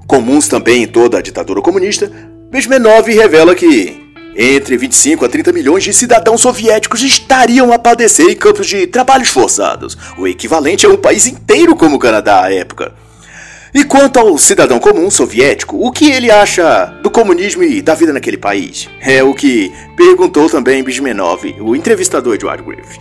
comuns 0.06 0.48
também 0.48 0.84
em 0.84 0.86
toda 0.86 1.18
a 1.18 1.22
ditadura 1.22 1.60
comunista, 1.60 2.10
Bezmenov 2.50 3.06
revela 3.10 3.54
que 3.54 4.02
entre 4.36 4.76
25 4.76 5.24
a 5.24 5.28
30 5.28 5.52
milhões 5.52 5.84
de 5.84 5.92
cidadãos 5.92 6.40
soviéticos 6.40 7.02
estariam 7.02 7.72
a 7.72 7.78
padecer 7.78 8.28
em 8.28 8.36
campos 8.36 8.66
de 8.66 8.86
trabalhos 8.86 9.28
forçados, 9.28 9.96
o 10.18 10.26
equivalente 10.26 10.86
a 10.86 10.88
um 10.88 10.96
país 10.96 11.26
inteiro 11.26 11.76
como 11.76 11.96
o 11.96 11.98
Canadá 11.98 12.42
à 12.42 12.52
época. 12.52 12.92
E 13.74 13.82
quanto 13.82 14.20
ao 14.20 14.38
cidadão 14.38 14.78
comum 14.78 15.10
soviético, 15.10 15.84
o 15.84 15.90
que 15.90 16.08
ele 16.08 16.30
acha 16.30 16.84
do 17.02 17.10
comunismo 17.10 17.64
e 17.64 17.82
da 17.82 17.92
vida 17.92 18.12
naquele 18.12 18.36
país? 18.36 18.88
É 19.00 19.20
o 19.20 19.34
que 19.34 19.72
perguntou 19.96 20.48
também 20.48 20.80
Bismenov, 20.84 21.44
o 21.60 21.74
entrevistador 21.74 22.36
Edward 22.36 22.62
Griffith. 22.62 23.00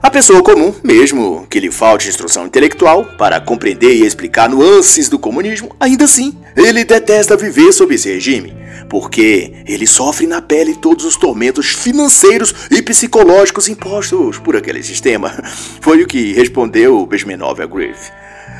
A 0.00 0.08
pessoa 0.08 0.40
comum, 0.40 0.72
mesmo 0.84 1.48
que 1.50 1.58
lhe 1.58 1.72
falte 1.72 2.08
instrução 2.08 2.46
intelectual 2.46 3.06
para 3.18 3.40
compreender 3.40 3.92
e 3.92 4.06
explicar 4.06 4.48
nuances 4.48 5.08
do 5.08 5.18
comunismo, 5.18 5.74
ainda 5.80 6.04
assim, 6.04 6.32
ele 6.56 6.84
detesta 6.84 7.36
viver 7.36 7.72
sob 7.72 7.92
esse 7.92 8.08
regime, 8.08 8.54
porque 8.88 9.52
ele 9.66 9.84
sofre 9.84 10.28
na 10.28 10.40
pele 10.40 10.76
todos 10.76 11.04
os 11.04 11.16
tormentos 11.16 11.70
financeiros 11.70 12.54
e 12.70 12.80
psicológicos 12.80 13.68
impostos 13.68 14.38
por 14.38 14.54
aquele 14.54 14.80
sistema. 14.80 15.34
Foi 15.82 16.00
o 16.04 16.06
que 16.06 16.32
respondeu 16.34 17.04
Bismenov 17.04 17.60
a 17.60 17.66
Griffith. 17.66 18.12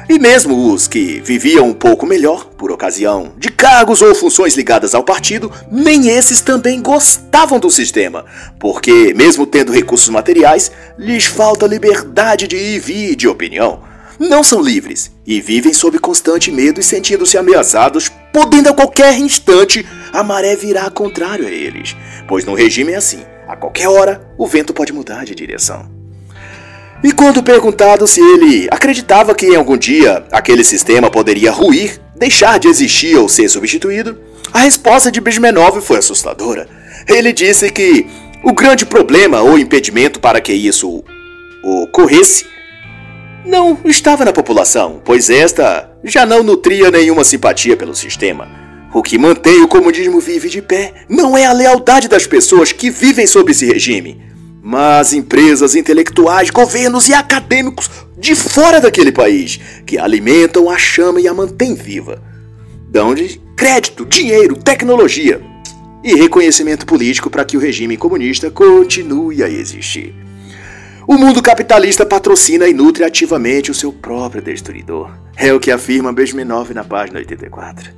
E 0.09 0.18
mesmo 0.18 0.73
os 0.73 0.88
que 0.88 1.21
viviam 1.21 1.68
um 1.68 1.75
pouco 1.75 2.07
melhor, 2.07 2.47
por 2.57 2.73
ocasião 2.73 3.35
de 3.37 3.51
cargos 3.51 4.01
ou 4.01 4.14
funções 4.14 4.57
ligadas 4.57 4.94
ao 4.94 5.05
partido, 5.05 5.53
nem 5.71 6.09
esses 6.09 6.40
também 6.40 6.81
gostavam 6.81 7.61
do 7.61 7.71
sistema, 7.71 8.25
porque, 8.59 9.12
mesmo 9.14 9.47
tendo 9.47 9.71
recursos 9.71 10.09
materiais, 10.09 10.73
lhes 10.97 11.27
falta 11.27 11.66
liberdade 11.66 12.49
de 12.49 12.57
ir 12.57 12.77
e 12.77 12.79
vir 12.79 13.16
de 13.16 13.29
opinião. 13.29 13.83
Não 14.18 14.42
são 14.42 14.62
livres 14.62 15.12
e 15.27 15.42
vivem 15.42 15.75
sob 15.75 15.99
constante 15.99 16.51
medo 16.51 16.81
e 16.81 16.83
sentindo-se 16.83 17.37
ameaçados, 17.37 18.11
podendo 18.33 18.71
a 18.71 18.75
qualquer 18.75 19.18
instante 19.18 19.87
a 20.11 20.25
maré 20.25 20.57
virar 20.57 20.90
contrário 20.90 21.47
a 21.47 21.51
eles, 21.51 21.94
pois 22.27 22.47
no 22.47 22.55
regime 22.55 22.92
é 22.92 22.97
assim: 22.97 23.21
a 23.47 23.55
qualquer 23.55 23.88
hora 23.88 24.27
o 24.38 24.47
vento 24.47 24.73
pode 24.73 24.92
mudar 24.92 25.27
de 25.27 25.35
direção. 25.35 25.97
E 27.02 27.12
quando 27.12 27.42
perguntado 27.42 28.06
se 28.08 28.20
ele 28.20 28.68
acreditava 28.70 29.34
que 29.34 29.46
em 29.46 29.56
algum 29.56 29.76
dia 29.76 30.24
aquele 30.32 30.64
sistema 30.64 31.11
poderia 31.11 31.52
ruir, 31.52 32.00
deixar 32.16 32.58
de 32.58 32.66
existir 32.66 33.16
ou 33.16 33.28
ser 33.28 33.48
substituído, 33.48 34.18
a 34.52 34.61
resposta 34.61 35.11
de 35.11 35.20
Bismenov 35.20 35.80
foi 35.80 35.98
assustadora. 35.98 36.68
Ele 37.06 37.32
disse 37.32 37.70
que 37.70 38.06
o 38.42 38.52
grande 38.52 38.84
problema 38.84 39.40
ou 39.40 39.58
impedimento 39.58 40.18
para 40.18 40.40
que 40.40 40.52
isso 40.52 41.04
ocorresse 41.62 42.46
não 43.44 43.78
estava 43.84 44.24
na 44.24 44.32
população, 44.32 45.00
pois 45.04 45.30
esta 45.30 45.90
já 46.02 46.26
não 46.26 46.42
nutria 46.42 46.90
nenhuma 46.90 47.24
simpatia 47.24 47.76
pelo 47.76 47.94
sistema. 47.94 48.48
O 48.92 49.02
que 49.02 49.18
mantém 49.18 49.62
o 49.62 49.68
comunismo 49.68 50.18
vive 50.18 50.48
de 50.48 50.62
pé 50.62 50.92
não 51.08 51.37
é 51.37 51.44
a 51.44 51.52
lealdade 51.52 52.08
das 52.08 52.26
pessoas 52.26 52.72
que 52.72 52.90
vivem 52.90 53.26
sob 53.26 53.50
esse 53.50 53.66
regime, 53.66 54.20
mas 54.62 55.12
empresas 55.12 55.75
intelectuais, 55.75 56.51
governos 56.51 57.09
e 57.09 57.14
acadêmicos 57.14 57.90
de 58.16 58.35
fora 58.35 58.81
daquele 58.81 59.12
país 59.12 59.61
que 59.87 59.99
alimentam 59.99 60.68
a 60.68 60.77
chama 60.77 61.21
e 61.21 61.29
a 61.29 61.35
mantêm 61.35 61.75
viva. 61.75 62.23
Dão-lhe 62.90 63.40
crédito, 63.57 64.05
dinheiro, 64.05 64.57
tecnologia 64.57 65.40
e 66.03 66.14
reconhecimento 66.14 66.87
político 66.87 67.31
para 67.31 67.44
que 67.44 67.57
o 67.57 67.61
regime 67.61 67.97
comunista 67.97 68.51
continue 68.51 69.42
a 69.42 69.49
existir. 69.49 70.14
O 71.07 71.16
mundo 71.16 71.42
capitalista 71.42 72.05
patrocina 72.05 72.68
e 72.68 72.75
nutre 72.75 73.03
ativamente 73.03 73.71
o 73.71 73.75
seu 73.75 73.90
próprio 73.92 74.42
destruidor. 74.42 75.11
É 75.37 75.53
o 75.53 75.59
que 75.59 75.71
afirma 75.71 76.12
Bezmenov 76.12 76.75
na 76.75 76.85
página 76.85 77.18
84. 77.18 77.90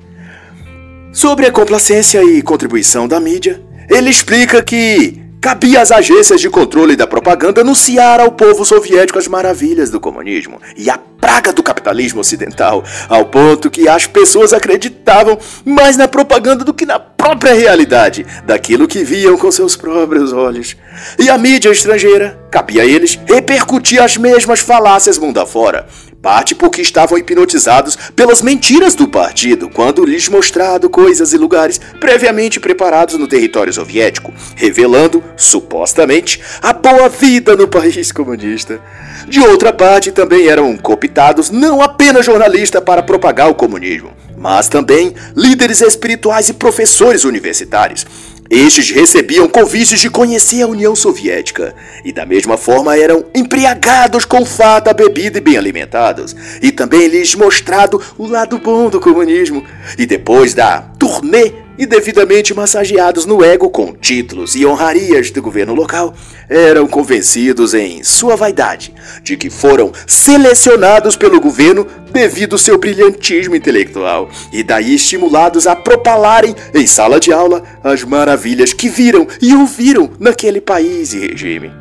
Sobre 1.12 1.46
a 1.46 1.51
complacência 1.51 2.23
e 2.23 2.40
contribuição 2.40 3.09
da 3.09 3.18
mídia, 3.18 3.61
ele 3.88 4.09
explica 4.09 4.62
que 4.62 5.19
Cabia 5.40 5.81
às 5.81 5.90
agências 5.90 6.38
de 6.38 6.50
controle 6.50 6.94
da 6.94 7.07
propaganda 7.07 7.62
anunciar 7.62 8.20
ao 8.20 8.31
povo 8.31 8.62
soviético 8.62 9.18
as 9.18 9.26
maravilhas 9.26 9.88
do 9.88 9.98
comunismo 9.98 10.61
e 10.76 10.90
a 10.90 11.00
praga 11.20 11.52
do 11.52 11.62
capitalismo 11.62 12.20
ocidental, 12.20 12.83
ao 13.09 13.26
ponto 13.26 13.70
que 13.70 13.88
as 13.88 14.06
pessoas 14.06 14.52
acreditavam 14.52 15.38
mais 15.64 15.96
na 15.96 16.09
propaganda 16.09 16.64
do 16.64 16.74
que 16.74 16.87
na 16.87 16.98
própria 16.98 17.52
realidade, 17.52 18.26
daquilo 18.44 18.88
que 18.88 19.04
viam 19.04 19.37
com 19.37 19.50
seus 19.50 19.76
próprios 19.76 20.33
olhos. 20.33 20.76
E 21.18 21.28
a 21.28 21.37
mídia 21.37 21.70
estrangeira, 21.70 22.38
cabia 22.50 22.83
a 22.83 22.87
eles, 22.87 23.18
repercutir 23.26 24.02
as 24.02 24.16
mesmas 24.16 24.61
falácias 24.61 25.18
mundo 25.18 25.38
afora, 25.38 25.87
parte 26.22 26.54
porque 26.54 26.83
estavam 26.83 27.18
hipnotizados 27.18 27.96
pelas 28.16 28.42
mentiras 28.42 28.94
do 28.94 29.09
partido 29.09 29.68
quando 29.68 30.04
lhes 30.04 30.28
mostrado 30.28 30.88
coisas 30.88 31.33
e 31.33 31.38
lugares 31.38 31.80
previamente 32.00 32.59
preparados 32.59 33.16
no 33.16 33.28
território 33.28 33.72
soviético, 33.72 34.33
revelando, 34.56 35.22
supostamente, 35.37 36.40
a 36.62 36.72
boa 36.72 37.09
vida 37.09 37.56
no 37.56 37.68
país 37.68 38.12
comunista. 38.12 38.80
De 39.28 39.40
outra 39.40 39.72
parte, 39.72 40.12
também 40.12 40.48
eram 40.48 40.76
cooptados 40.76 41.50
não 41.50 41.80
apenas 41.80 42.26
jornalistas 42.26 42.83
para 42.83 43.02
propagar 43.02 43.50
o 43.50 43.54
comunismo, 43.54 44.11
mas 44.37 44.68
também 44.68 45.14
líderes 45.37 45.80
espirituais 45.80 46.48
e 46.48 46.54
professores 46.54 47.24
universitários, 47.24 48.06
estes 48.50 48.90
recebiam 48.90 49.48
convites 49.48 50.00
de 50.00 50.11
conhecer 50.11 50.62
a 50.62 50.66
União 50.66 50.96
Soviética 50.96 51.72
e, 52.04 52.12
da 52.12 52.26
mesma 52.26 52.56
forma, 52.56 52.98
eram 52.98 53.24
embriagados 53.33 54.24
com 54.24 54.44
fata, 54.44 54.92
bebida 54.92 55.38
e 55.38 55.40
bem 55.40 55.56
alimentados, 55.56 56.35
e 56.61 56.72
também 56.72 57.06
lhes 57.06 57.37
mostrado 57.37 58.02
o 58.18 58.26
lado 58.26 58.59
bom 58.59 58.90
do 58.90 58.98
comunismo. 58.98 59.64
E 59.96 60.04
depois 60.04 60.52
da 60.52 60.80
turnê 60.98 61.52
e 61.80 61.86
devidamente 61.86 62.52
massageados 62.52 63.24
no 63.24 63.42
ego 63.42 63.70
com 63.70 63.94
títulos 63.94 64.54
e 64.54 64.66
honrarias 64.66 65.30
do 65.30 65.40
governo 65.40 65.74
local, 65.74 66.12
eram 66.46 66.86
convencidos 66.86 67.72
em 67.72 68.04
sua 68.04 68.36
vaidade 68.36 68.92
de 69.22 69.34
que 69.34 69.48
foram 69.48 69.90
selecionados 70.06 71.16
pelo 71.16 71.40
governo 71.40 71.86
devido 72.12 72.52
ao 72.52 72.58
seu 72.58 72.76
brilhantismo 72.76 73.56
intelectual 73.56 74.28
e 74.52 74.62
daí 74.62 74.94
estimulados 74.94 75.66
a 75.66 75.74
propalarem 75.74 76.54
em 76.74 76.86
sala 76.86 77.18
de 77.18 77.32
aula 77.32 77.62
as 77.82 78.04
maravilhas 78.04 78.74
que 78.74 78.90
viram 78.90 79.26
e 79.40 79.54
ouviram 79.54 80.10
naquele 80.20 80.60
país 80.60 81.14
e 81.14 81.28
regime. 81.28 81.72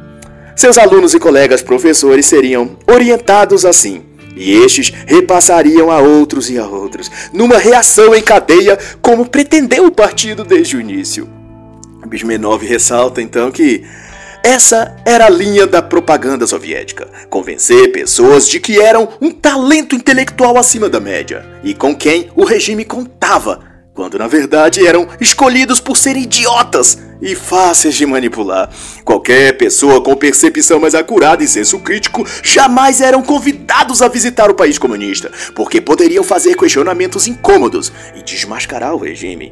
Seus 0.56 0.78
alunos 0.78 1.14
e 1.14 1.20
colegas 1.20 1.62
professores 1.62 2.26
seriam 2.26 2.78
orientados 2.88 3.66
assim 3.66 4.09
e 4.40 4.54
estes 4.54 4.94
repassariam 5.06 5.92
a 5.92 6.00
outros 6.00 6.50
e 6.50 6.58
a 6.58 6.66
outros, 6.66 7.12
numa 7.34 7.58
reação 7.58 8.16
em 8.16 8.24
cadeia, 8.24 8.80
como 9.02 9.26
pretendeu 9.26 9.86
o 9.86 9.92
partido 9.92 10.46
desde 10.46 10.78
o 10.78 10.82
início. 10.82 11.30
Bismenov 12.08 12.66
ressalta 12.66 13.22
então 13.22 13.52
que 13.52 13.84
essa 14.42 14.96
era 15.06 15.26
a 15.26 15.30
linha 15.30 15.68
da 15.68 15.82
propaganda 15.82 16.48
soviética: 16.48 17.08
convencer 17.30 17.92
pessoas 17.92 18.48
de 18.48 18.60
que 18.60 18.80
eram 18.80 19.10
um 19.22 19.30
talento 19.30 19.94
intelectual 19.94 20.58
acima 20.58 20.88
da 20.88 21.00
média 21.00 21.46
e 21.62 21.74
com 21.74 21.94
quem 21.94 22.32
o 22.36 22.46
regime 22.46 22.86
contava 22.86 23.70
quando 24.00 24.18
na 24.18 24.28
verdade 24.28 24.88
eram 24.88 25.10
escolhidos 25.20 25.82
por 25.82 25.98
serem 25.98 26.24
idiotas 26.24 27.00
e 27.22 27.36
fáceis 27.36 27.96
de 27.96 28.06
manipular. 28.06 28.70
Qualquer 29.10 29.58
pessoa 29.58 30.00
com 30.02 30.16
percepção 30.16 30.80
mais 30.80 30.94
acurada 30.94 31.44
e 31.44 31.48
senso 31.48 31.80
crítico 31.80 32.24
jamais 32.44 33.02
eram 33.02 33.24
convidados 33.24 34.04
a 34.04 34.08
visitar 34.08 34.52
o 34.52 34.54
país 34.54 34.78
comunista, 34.78 35.32
porque 35.56 35.82
poderiam 35.82 36.24
fazer 36.24 36.56
questionamentos 36.56 37.26
incômodos 37.26 37.92
e 38.16 38.22
desmascarar 38.22 38.94
o 38.94 39.00
regime. 39.00 39.52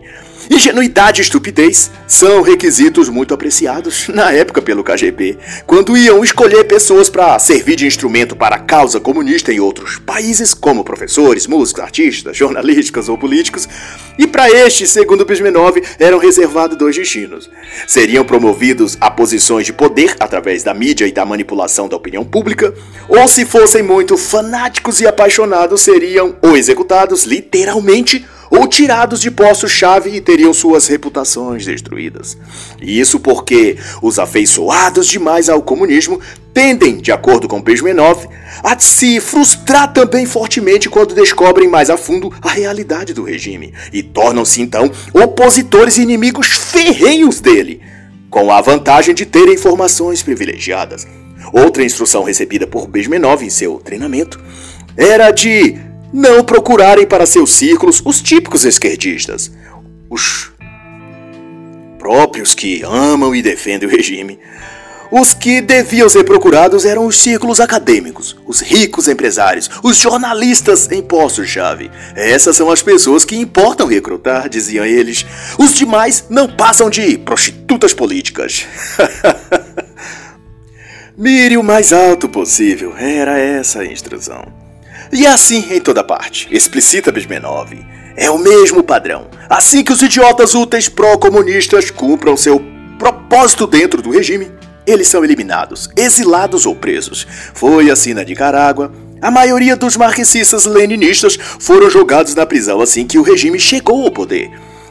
Ingenuidade 0.49 1.19
e 1.19 1.23
estupidez 1.23 1.91
são 2.07 2.41
requisitos 2.41 3.09
muito 3.09 3.33
apreciados 3.33 4.07
na 4.13 4.31
época 4.31 4.61
pelo 4.61 4.83
KGB, 4.83 5.37
quando 5.65 5.97
iam 5.97 6.23
escolher 6.23 6.63
pessoas 6.65 7.09
para 7.09 7.37
servir 7.39 7.75
de 7.75 7.87
instrumento 7.87 8.35
para 8.35 8.55
a 8.55 8.59
causa 8.59 8.99
comunista 8.99 9.51
em 9.51 9.59
outros 9.59 9.97
países, 9.97 10.53
como 10.53 10.85
professores, 10.85 11.47
músicos, 11.47 11.83
artistas, 11.83 12.37
jornalistas 12.37 13.09
ou 13.09 13.17
políticos. 13.17 13.67
E 14.17 14.25
para 14.25 14.49
estes, 14.49 14.89
segundo 14.89 15.25
Pismenov, 15.25 15.81
eram 15.99 16.17
reservados 16.17 16.77
dois 16.77 16.95
destinos: 16.95 17.49
seriam 17.85 18.23
promovidos 18.23 18.97
a 19.01 19.11
posições 19.11 19.46
de 19.47 19.71
poder 19.71 20.15
através 20.19 20.61
da 20.61 20.73
mídia 20.73 21.07
e 21.07 21.11
da 21.11 21.25
manipulação 21.25 21.87
da 21.87 21.95
opinião 21.95 22.25
pública, 22.25 22.73
ou 23.07 23.27
se 23.27 23.45
fossem 23.45 23.81
muito 23.81 24.17
fanáticos 24.17 24.99
e 24.99 25.07
apaixonados, 25.07 25.81
seriam 25.81 26.35
ou 26.41 26.57
executados 26.57 27.23
literalmente 27.23 28.25
ou 28.49 28.67
tirados 28.67 29.21
de 29.21 29.31
postos-chave 29.31 30.09
e 30.09 30.21
teriam 30.21 30.53
suas 30.53 30.87
reputações 30.87 31.65
destruídas. 31.65 32.37
Isso 32.81 33.19
porque 33.19 33.77
os 34.01 34.19
afeiçoados 34.19 35.07
demais 35.07 35.49
ao 35.49 35.61
comunismo 35.61 36.19
tendem, 36.53 36.97
de 36.97 37.11
acordo 37.11 37.47
com 37.47 37.61
Brezhnev, 37.61 38.27
a 38.63 38.77
se 38.79 39.19
frustrar 39.19 39.93
também 39.93 40.25
fortemente 40.25 40.89
quando 40.89 41.13
descobrem 41.13 41.67
mais 41.69 41.89
a 41.89 41.97
fundo 41.97 42.33
a 42.41 42.49
realidade 42.49 43.13
do 43.13 43.23
regime 43.23 43.73
e 43.93 44.01
tornam-se 44.01 44.61
então 44.61 44.91
opositores 45.13 45.97
e 45.97 46.01
inimigos 46.01 46.47
ferrenhos 46.47 47.39
dele, 47.39 47.81
com 48.29 48.51
a 48.51 48.61
vantagem 48.61 49.15
de 49.15 49.25
terem 49.25 49.55
informações 49.55 50.21
privilegiadas. 50.21 51.07
Outra 51.53 51.83
instrução 51.83 52.23
recebida 52.23 52.67
por 52.67 52.87
Brezhnev 52.87 53.43
em 53.43 53.49
seu 53.49 53.79
treinamento 53.79 54.39
era 54.95 55.31
de 55.31 55.77
não 56.11 56.43
procurarem 56.43 57.05
para 57.05 57.25
seus 57.25 57.51
círculos 57.51 58.01
os 58.03 58.21
típicos 58.21 58.65
esquerdistas, 58.65 59.51
os 60.09 60.51
próprios 61.97 62.53
que 62.53 62.81
amam 62.83 63.35
e 63.35 63.41
defendem 63.41 63.87
o 63.87 63.91
regime. 63.91 64.39
Os 65.11 65.33
que 65.33 65.61
deviam 65.61 66.09
ser 66.09 66.23
procurados 66.23 66.85
eram 66.85 67.05
os 67.05 67.17
círculos 67.17 67.59
acadêmicos, 67.59 68.35
os 68.45 68.59
ricos 68.59 69.07
empresários, 69.07 69.69
os 69.81 69.97
jornalistas 69.97 70.91
em 70.91 71.01
postos-chave. 71.01 71.89
Essas 72.15 72.57
são 72.57 72.69
as 72.69 72.81
pessoas 72.81 73.23
que 73.23 73.37
importam 73.37 73.87
recrutar, 73.87 74.49
diziam 74.49 74.85
eles. 74.85 75.25
Os 75.57 75.73
demais 75.73 76.25
não 76.29 76.47
passam 76.47 76.89
de 76.89 77.17
prostitutas 77.17 77.93
políticas. 77.93 78.65
Mire 81.17 81.57
o 81.57 81.63
mais 81.63 81.93
alto 81.93 82.29
possível, 82.29 82.93
era 82.97 83.39
essa 83.39 83.79
a 83.79 83.85
instrução. 83.85 84.67
E 85.11 85.25
assim 85.25 85.65
em 85.71 85.79
toda 85.79 86.03
parte, 86.03 86.47
explicita 86.51 87.11
Bismenov. 87.11 87.71
É 88.15 88.29
o 88.29 88.37
mesmo 88.37 88.83
padrão. 88.83 89.27
Assim 89.49 89.83
que 89.83 89.93
os 89.93 90.01
idiotas 90.01 90.53
úteis 90.53 90.89
pró-comunistas 90.89 91.91
cumpram 91.91 92.35
seu 92.35 92.61
propósito 92.97 93.67
dentro 93.67 94.01
do 94.01 94.09
regime, 94.09 94.51
eles 94.87 95.09
são 95.09 95.23
eliminados, 95.23 95.89
exilados 95.97 96.65
ou 96.65 96.73
presos. 96.73 97.27
Foi 97.53 97.91
assim 97.91 98.13
na 98.13 98.23
Nicarágua. 98.23 98.91
A 99.21 99.29
maioria 99.29 99.75
dos 99.75 99.97
marxistas 99.97 100.65
leninistas 100.65 101.37
foram 101.59 101.89
jogados 101.89 102.33
na 102.33 102.45
prisão 102.45 102.79
assim 102.79 103.05
que 103.05 103.19
o 103.19 103.23
regime 103.23 103.59
chegou 103.59 104.05
ao 104.05 104.11
poder. 104.11 104.49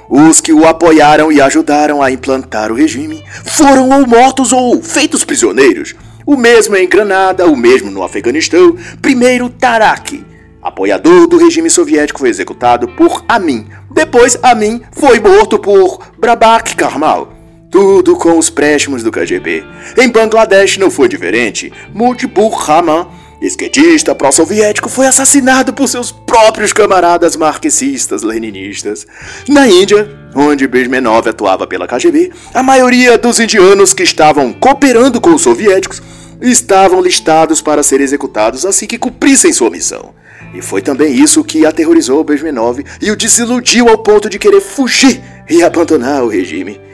Os 0.09 0.41
que 0.41 0.53
o 0.53 0.67
apoiaram 0.67 1.33
e 1.33 1.41
ajudaram 1.41 2.03
a 2.03 2.11
implantar 2.11 2.71
o 2.71 2.75
regime 2.75 3.25
foram 3.45 3.89
ou 3.89 4.07
mortos 4.07 4.53
ou 4.53 4.83
feitos 4.83 5.25
prisioneiros. 5.25 5.95
O 6.27 6.37
mesmo 6.37 6.77
em 6.77 6.89
Granada, 6.89 7.47
o 7.47 7.57
mesmo 7.57 7.91
no 7.91 8.03
Afeganistão. 8.03 8.77
Primeiro, 9.01 9.49
Tarak, 9.49 10.25
apoiador 10.63 11.27
do 11.27 11.39
regime 11.39 11.71
soviético, 11.71 12.19
foi 12.19 12.29
executado 12.29 12.89
por 12.89 13.25
Amin. 13.29 13.67
Depois, 13.91 14.37
Amin 14.43 14.83
foi 14.93 15.19
morto 15.21 15.59
por 15.59 16.01
Brabak 16.19 16.77
Karmal. 16.77 17.36
Tudo 17.71 18.15
com 18.15 18.39
os 18.39 18.49
préstimos 18.49 19.03
do 19.03 19.11
KGB. 19.11 19.65
Em 19.99 20.09
Bangladesh 20.09 20.79
não 20.79 20.91
foi 20.91 21.09
diferente. 21.09 21.73
Mujibur 21.93 22.55
Rahman, 22.55 23.09
esquerdista 23.43 24.15
pró-soviético, 24.15 24.89
foi 24.89 25.07
assassinado 25.07 25.73
por 25.73 25.89
seus 25.89 26.13
próprios 26.13 26.73
camaradas 26.73 27.35
marxistas 27.35 28.23
leninistas. 28.23 29.07
Na 29.49 29.67
Índia, 29.67 30.09
onde 30.35 30.69
Brezhnev 30.69 31.29
atuava 31.29 31.67
pela 31.67 31.89
KGB, 31.89 32.31
a 32.55 32.63
maioria 32.63 33.19
dos 33.19 33.41
indianos 33.41 33.93
que 33.93 34.05
estavam 34.05 34.53
cooperando 34.53 35.21
com 35.21 35.35
os 35.35 35.43
soviéticos 35.43 36.01
estavam 36.41 37.01
listados 37.01 37.61
para 37.61 37.83
serem 37.83 38.05
executados 38.05 38.65
assim 38.65 38.87
que 38.87 38.99
cumprissem 38.99 39.53
sua 39.53 39.71
missão. 39.71 40.15
E 40.55 40.63
foi 40.63 40.81
também 40.81 41.15
isso 41.15 41.43
que 41.43 41.67
aterrorizou 41.67 42.23
Brezhnev 42.23 42.85
e 43.03 43.11
o 43.11 43.17
desiludiu 43.17 43.89
ao 43.89 43.99
ponto 43.99 44.31
de 44.31 44.39
querer 44.39 44.61
fugir 44.61 45.21
e 45.51 45.65
abandonar 45.65 46.23
o 46.23 46.29
regime. 46.29 46.86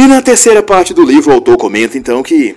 E 0.00 0.06
na 0.06 0.22
terceira 0.22 0.62
parte 0.62 0.94
do 0.94 1.04
livro, 1.04 1.30
o 1.30 1.34
autor 1.34 1.58
comenta 1.58 1.98
então 1.98 2.22
que 2.22 2.56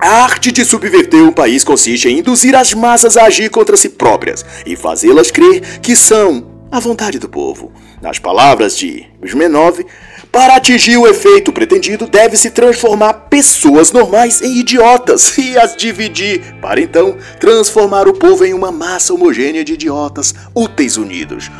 a 0.00 0.22
arte 0.22 0.52
de 0.52 0.64
subverter 0.64 1.20
um 1.20 1.32
país 1.32 1.64
consiste 1.64 2.08
em 2.08 2.20
induzir 2.20 2.54
as 2.54 2.72
massas 2.72 3.16
a 3.16 3.24
agir 3.24 3.50
contra 3.50 3.76
si 3.76 3.88
próprias 3.88 4.46
e 4.64 4.76
fazê-las 4.76 5.32
crer 5.32 5.80
que 5.80 5.96
são 5.96 6.46
a 6.70 6.78
vontade 6.78 7.18
do 7.18 7.28
povo. 7.28 7.72
Nas 8.00 8.20
palavras 8.20 8.78
de 8.78 9.04
Brezhnev, 9.18 9.84
para 10.30 10.54
atingir 10.54 10.96
o 10.96 11.08
efeito 11.08 11.52
pretendido, 11.52 12.06
deve-se 12.06 12.50
transformar 12.50 13.14
pessoas 13.14 13.90
normais 13.90 14.40
em 14.40 14.60
idiotas 14.60 15.34
e 15.38 15.58
as 15.58 15.74
dividir, 15.74 16.54
para 16.62 16.80
então 16.80 17.16
transformar 17.40 18.06
o 18.06 18.12
povo 18.12 18.44
em 18.44 18.54
uma 18.54 18.70
massa 18.70 19.12
homogênea 19.12 19.64
de 19.64 19.72
idiotas 19.72 20.32
úteis 20.54 20.96
unidos. 20.96 21.50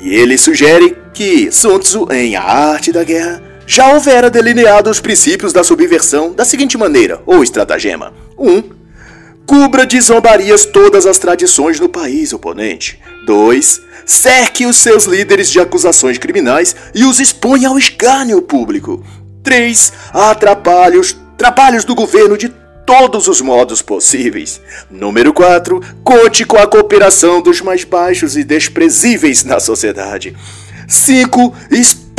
E 0.00 0.12
ele 0.12 0.36
sugere 0.36 0.96
que 1.14 1.52
Sun 1.52 1.78
Tzu, 1.78 2.08
em 2.10 2.34
A 2.34 2.42
Arte 2.42 2.90
da 2.90 3.04
Guerra, 3.04 3.51
já 3.66 3.92
houvera 3.92 4.30
delineado 4.30 4.90
os 4.90 5.00
princípios 5.00 5.52
da 5.52 5.62
subversão 5.64 6.32
da 6.32 6.44
seguinte 6.44 6.76
maneira, 6.76 7.20
ou 7.26 7.42
estratagema: 7.42 8.12
1. 8.38 8.50
Um, 8.50 8.62
cubra 9.46 9.86
de 9.86 10.00
zombarias 10.00 10.64
todas 10.64 11.06
as 11.06 11.18
tradições 11.18 11.78
no 11.80 11.88
país 11.88 12.32
oponente. 12.32 13.00
2 13.26 13.92
cerque 14.06 14.66
os 14.66 14.76
seus 14.76 15.04
líderes 15.04 15.48
de 15.48 15.60
acusações 15.60 16.18
criminais 16.18 16.74
e 16.94 17.04
os 17.04 17.20
exponha 17.20 17.68
ao 17.68 17.78
escárnio 17.78 18.42
público. 18.42 19.04
3. 19.42 19.92
Atrapalhe 20.12 20.98
os 20.98 21.16
trabalhos 21.36 21.84
do 21.84 21.94
governo 21.94 22.36
de 22.36 22.48
todos 22.86 23.28
os 23.28 23.40
modos 23.40 23.82
possíveis. 23.82 24.60
Número 24.90 25.32
4. 25.32 25.80
Conte 26.04 26.44
com 26.44 26.56
a 26.56 26.66
cooperação 26.66 27.40
dos 27.40 27.60
mais 27.60 27.84
baixos 27.84 28.36
e 28.36 28.44
desprezíveis 28.44 29.44
na 29.44 29.58
sociedade. 29.58 30.36
5. 30.88 31.54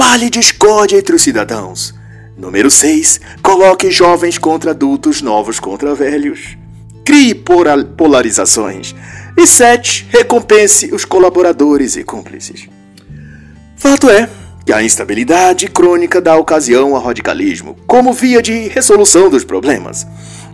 Espalhe 0.03 0.29
discórdia 0.29 0.97
entre 0.97 1.15
os 1.15 1.21
cidadãos. 1.21 1.95
Número 2.37 2.69
6. 2.69 3.21
Coloque 3.41 3.89
jovens 3.89 4.37
contra 4.37 4.71
adultos, 4.71 5.21
novos 5.21 5.61
contra 5.61 5.95
velhos. 5.95 6.57
Crie 7.05 7.33
polarizações. 7.33 8.93
E 9.37 9.47
7. 9.47 10.07
Recompense 10.11 10.93
os 10.93 11.05
colaboradores 11.05 11.95
e 11.95 12.03
cúmplices. 12.03 12.67
Fato 13.77 14.09
é 14.09 14.29
que 14.65 14.73
a 14.73 14.83
instabilidade 14.83 15.67
crônica 15.67 16.19
dá 16.19 16.35
ocasião 16.35 16.93
ao 16.93 17.01
radicalismo 17.01 17.77
como 17.87 18.11
via 18.11 18.41
de 18.41 18.67
resolução 18.67 19.29
dos 19.29 19.45
problemas. 19.45 20.05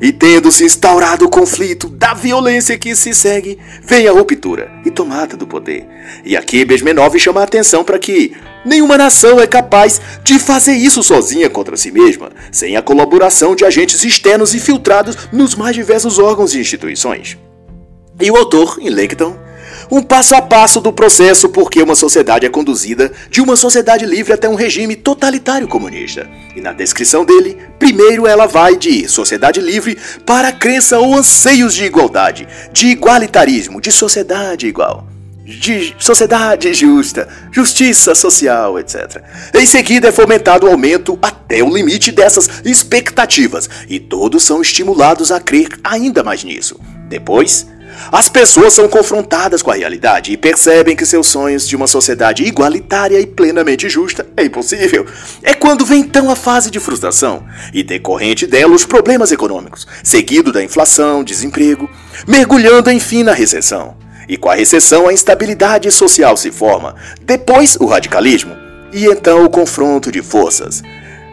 E 0.01 0.13
tendo 0.13 0.49
se 0.51 0.63
instaurado 0.63 1.25
o 1.25 1.29
conflito 1.29 1.89
da 1.89 2.13
violência 2.13 2.77
que 2.77 2.95
se 2.95 3.13
segue, 3.13 3.59
vem 3.83 4.07
a 4.07 4.11
ruptura 4.13 4.71
e 4.85 4.91
tomada 4.91 5.35
do 5.35 5.45
poder. 5.45 5.85
E 6.23 6.37
aqui 6.37 6.63
Besmenov 6.63 7.17
chama 7.19 7.41
a 7.41 7.43
atenção 7.43 7.83
para 7.83 7.99
que 7.99 8.33
nenhuma 8.65 8.97
nação 8.97 9.41
é 9.41 9.47
capaz 9.47 9.99
de 10.23 10.39
fazer 10.39 10.73
isso 10.73 11.03
sozinha 11.03 11.49
contra 11.49 11.75
si 11.75 11.91
mesma, 11.91 12.31
sem 12.49 12.77
a 12.77 12.81
colaboração 12.81 13.55
de 13.55 13.65
agentes 13.65 14.03
externos 14.05 14.55
infiltrados 14.55 15.17
nos 15.33 15.53
mais 15.53 15.75
diversos 15.75 16.17
órgãos 16.17 16.53
e 16.53 16.59
instituições. 16.59 17.37
E 18.21 18.31
o 18.31 18.37
autor, 18.37 18.77
em 18.81 18.89
Langton, 18.89 19.48
um 19.91 20.01
passo 20.01 20.35
a 20.35 20.41
passo 20.41 20.79
do 20.79 20.93
processo 20.93 21.49
porque 21.49 21.81
uma 21.81 21.95
sociedade 21.95 22.45
é 22.45 22.49
conduzida 22.49 23.11
de 23.29 23.41
uma 23.41 23.55
sociedade 23.55 24.05
livre 24.05 24.33
até 24.33 24.47
um 24.47 24.55
regime 24.55 24.95
totalitário 24.95 25.67
comunista. 25.67 26.29
E 26.55 26.61
na 26.61 26.73
descrição 26.73 27.25
dele, 27.25 27.57
primeiro 27.77 28.27
ela 28.27 28.45
vai 28.45 28.75
de 28.75 29.07
sociedade 29.07 29.59
livre 29.59 29.97
para 30.25 30.51
crença 30.51 30.99
ou 30.99 31.15
anseios 31.15 31.73
de 31.73 31.85
igualdade, 31.85 32.47
de 32.71 32.87
igualitarismo, 32.87 33.81
de 33.81 33.91
sociedade 33.91 34.67
igual 34.67 35.07
de 35.57 35.95
sociedade 35.97 36.71
justa, 36.75 37.27
justiça 37.51 38.13
social, 38.13 38.77
etc. 38.77 39.23
Em 39.55 39.65
seguida 39.65 40.09
é 40.09 40.11
fomentado 40.11 40.67
o 40.67 40.69
aumento 40.69 41.17
até 41.21 41.63
o 41.63 41.73
limite 41.73 42.11
dessas 42.11 42.61
expectativas 42.63 43.67
e 43.89 43.99
todos 43.99 44.43
são 44.43 44.61
estimulados 44.61 45.31
a 45.31 45.39
crer 45.39 45.69
ainda 45.83 46.23
mais 46.23 46.43
nisso. 46.43 46.79
Depois, 47.07 47.65
as 48.11 48.29
pessoas 48.29 48.73
são 48.73 48.87
confrontadas 48.87 49.61
com 49.61 49.71
a 49.71 49.75
realidade 49.75 50.31
e 50.31 50.37
percebem 50.37 50.95
que 50.95 51.05
seus 51.05 51.27
sonhos 51.27 51.67
de 51.67 51.75
uma 51.75 51.87
sociedade 51.87 52.43
igualitária 52.43 53.19
e 53.19 53.25
plenamente 53.25 53.89
justa 53.89 54.25
é 54.35 54.45
impossível. 54.45 55.05
É 55.43 55.53
quando 55.53 55.85
vem 55.85 56.01
então 56.01 56.31
a 56.31 56.35
fase 56.35 56.71
de 56.71 56.79
frustração 56.79 57.45
e 57.73 57.83
decorrente 57.83 58.47
dela 58.47 58.73
os 58.73 58.85
problemas 58.85 59.31
econômicos, 59.31 59.87
seguido 60.03 60.51
da 60.51 60.63
inflação, 60.63 61.23
desemprego, 61.23 61.89
mergulhando 62.27 62.91
enfim 62.91 63.23
na 63.23 63.33
recessão. 63.33 63.95
E 64.27 64.37
com 64.37 64.49
a 64.49 64.55
recessão 64.55 65.07
a 65.07 65.13
instabilidade 65.13 65.91
social 65.91 66.37
se 66.37 66.51
forma, 66.51 66.95
depois 67.21 67.75
o 67.79 67.85
radicalismo 67.85 68.55
e 68.93 69.05
então 69.05 69.43
o 69.43 69.49
confronto 69.49 70.11
de 70.11 70.21
forças. 70.21 70.81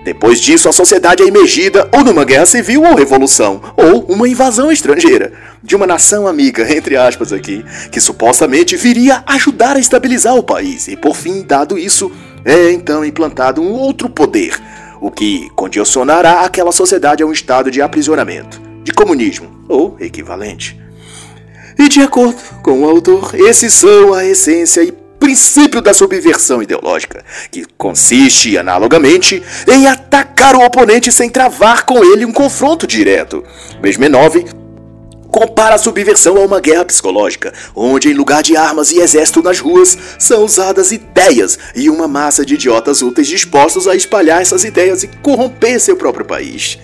Depois 0.07 0.41
disso, 0.41 0.69
a 0.69 0.73
sociedade 0.73 1.21
é 1.21 1.27
imergida 1.27 1.89
ou 1.93 2.05
numa 2.05 2.25
guerra 2.25 2.47
civil 2.47 2.85
ou 2.85 2.95
revolução, 2.95 3.61
ou 3.77 4.05
uma 4.05 4.29
invasão 4.29 4.71
estrangeira 4.71 5.33
de 5.61 5.75
uma 5.75 5.85
nação 5.85 6.29
amiga, 6.29 6.63
entre 6.73 6.97
aspas 6.97 7.33
aqui, 7.33 7.65
que 7.91 8.01
supostamente 8.01 8.77
viria 8.77 9.25
ajudar 9.27 9.75
a 9.75 9.81
estabilizar 9.81 10.37
o 10.37 10.45
país. 10.45 10.87
E 10.87 10.97
por 10.97 11.17
fim, 11.17 11.43
dado 11.43 11.77
isso, 11.77 12.09
é 12.45 12.71
então 12.71 13.05
implantado 13.05 13.61
um 13.61 13.73
outro 13.73 14.09
poder, 14.09 14.57
o 15.01 15.11
que 15.11 15.51
condicionará 15.57 16.43
aquela 16.43 16.71
sociedade 16.71 17.25
a 17.25 17.27
um 17.27 17.33
estado 17.33 17.69
de 17.69 17.83
aprisionamento, 17.83 18.63
de 18.85 18.93
comunismo 18.93 19.65
ou 19.69 19.97
equivalente. 19.99 20.81
E 21.77 21.89
de 21.89 22.01
acordo 22.01 22.41
com 22.63 22.83
o 22.83 22.89
autor, 22.89 23.35
esses 23.35 23.75
são 23.75 24.15
a 24.15 24.25
essência 24.25 24.85
e 24.85 24.95
princípio 25.27 25.83
da 25.83 25.93
subversão 25.93 26.63
ideológica, 26.63 27.25
que 27.51 27.65
consiste, 27.77 28.57
analogamente, 28.57 29.43
em 29.67 29.89
atacar 29.89 30.55
o 30.55 30.65
oponente 30.65 31.11
sem 31.11 31.29
travar 31.29 31.85
com 31.85 32.05
ele 32.05 32.25
um 32.25 32.31
confronto 32.31 32.87
direto. 32.87 33.43
Besmenov 33.81 34.37
compara 35.29 35.75
a 35.75 35.79
subversão 35.79 36.37
a 36.37 36.43
uma 36.43 36.61
guerra 36.61 36.85
psicológica, 36.85 37.53
onde 37.75 38.09
em 38.09 38.15
lugar 38.15 38.41
de 38.41 38.57
armas 38.57 38.93
e 38.93 39.01
exército 39.01 39.43
nas 39.43 39.59
ruas, 39.59 39.99
são 40.17 40.45
usadas 40.45 40.93
ideias 40.93 41.59
e 41.75 41.91
uma 41.91 42.07
massa 42.07 42.47
de 42.47 42.55
idiotas 42.55 43.03
úteis 43.03 43.27
dispostos 43.27 43.89
a 43.89 43.97
espalhar 43.97 44.41
essas 44.41 44.63
ideias 44.63 45.03
e 45.03 45.09
corromper 45.09 45.81
seu 45.81 45.97
próprio 45.97 46.25
país. 46.25 46.79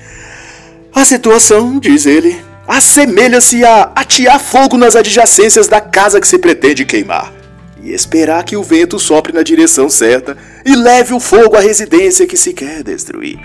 A 0.93 1.05
situação, 1.05 1.79
diz 1.79 2.07
ele, 2.07 2.45
assemelha-se 2.67 3.65
a 3.65 3.93
atear 3.95 4.41
fogo 4.41 4.77
nas 4.77 4.97
adjacências 4.97 5.69
da 5.69 5.81
casa 5.81 6.21
que 6.21 6.27
se 6.27 6.39
pretende 6.39 6.85
queimar 6.85 7.42
e 7.83 7.93
esperar 7.93 8.45
que 8.45 8.57
o 8.57 8.63
vento 8.63 8.99
sopre 8.99 9.33
na 9.33 9.43
direção 9.43 9.89
certa 9.89 10.37
e 10.65 10.75
leve 10.75 11.13
o 11.13 11.21
fogo 11.21 11.57
à 11.57 11.61
residência 11.61 12.27
que 12.27 12.37
se 12.37 12.53
quer 12.53 12.83
destruir. 12.83 13.39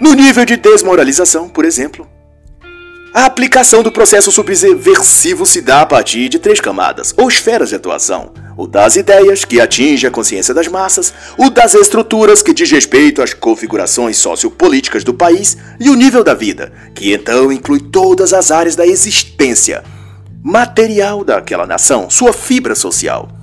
No 0.00 0.12
nível 0.14 0.44
de 0.44 0.56
desmoralização, 0.56 1.48
por 1.48 1.64
exemplo, 1.64 2.08
a 3.12 3.24
aplicação 3.24 3.82
do 3.82 3.90
processo 3.90 4.30
subversivo 4.30 5.46
se 5.46 5.60
dá 5.60 5.80
a 5.80 5.86
partir 5.86 6.28
de 6.28 6.38
três 6.38 6.60
camadas, 6.60 7.12
ou 7.16 7.26
esferas 7.26 7.70
de 7.70 7.74
atuação: 7.74 8.32
o 8.56 8.66
das 8.66 8.96
ideias, 8.96 9.44
que 9.44 9.60
atinge 9.60 10.06
a 10.06 10.10
consciência 10.10 10.54
das 10.54 10.68
massas, 10.68 11.12
o 11.36 11.48
das 11.50 11.74
estruturas, 11.74 12.42
que 12.42 12.52
diz 12.52 12.70
respeito 12.70 13.22
às 13.22 13.32
configurações 13.32 14.18
sociopolíticas 14.18 15.02
do 15.02 15.14
país, 15.14 15.56
e 15.80 15.88
o 15.88 15.94
nível 15.94 16.22
da 16.22 16.34
vida, 16.34 16.72
que 16.94 17.12
então 17.12 17.50
inclui 17.50 17.80
todas 17.80 18.32
as 18.32 18.50
áreas 18.50 18.76
da 18.76 18.86
existência 18.86 19.82
material 20.42 21.24
daquela 21.24 21.66
nação, 21.66 22.08
sua 22.08 22.32
fibra 22.32 22.74
social. 22.74 23.37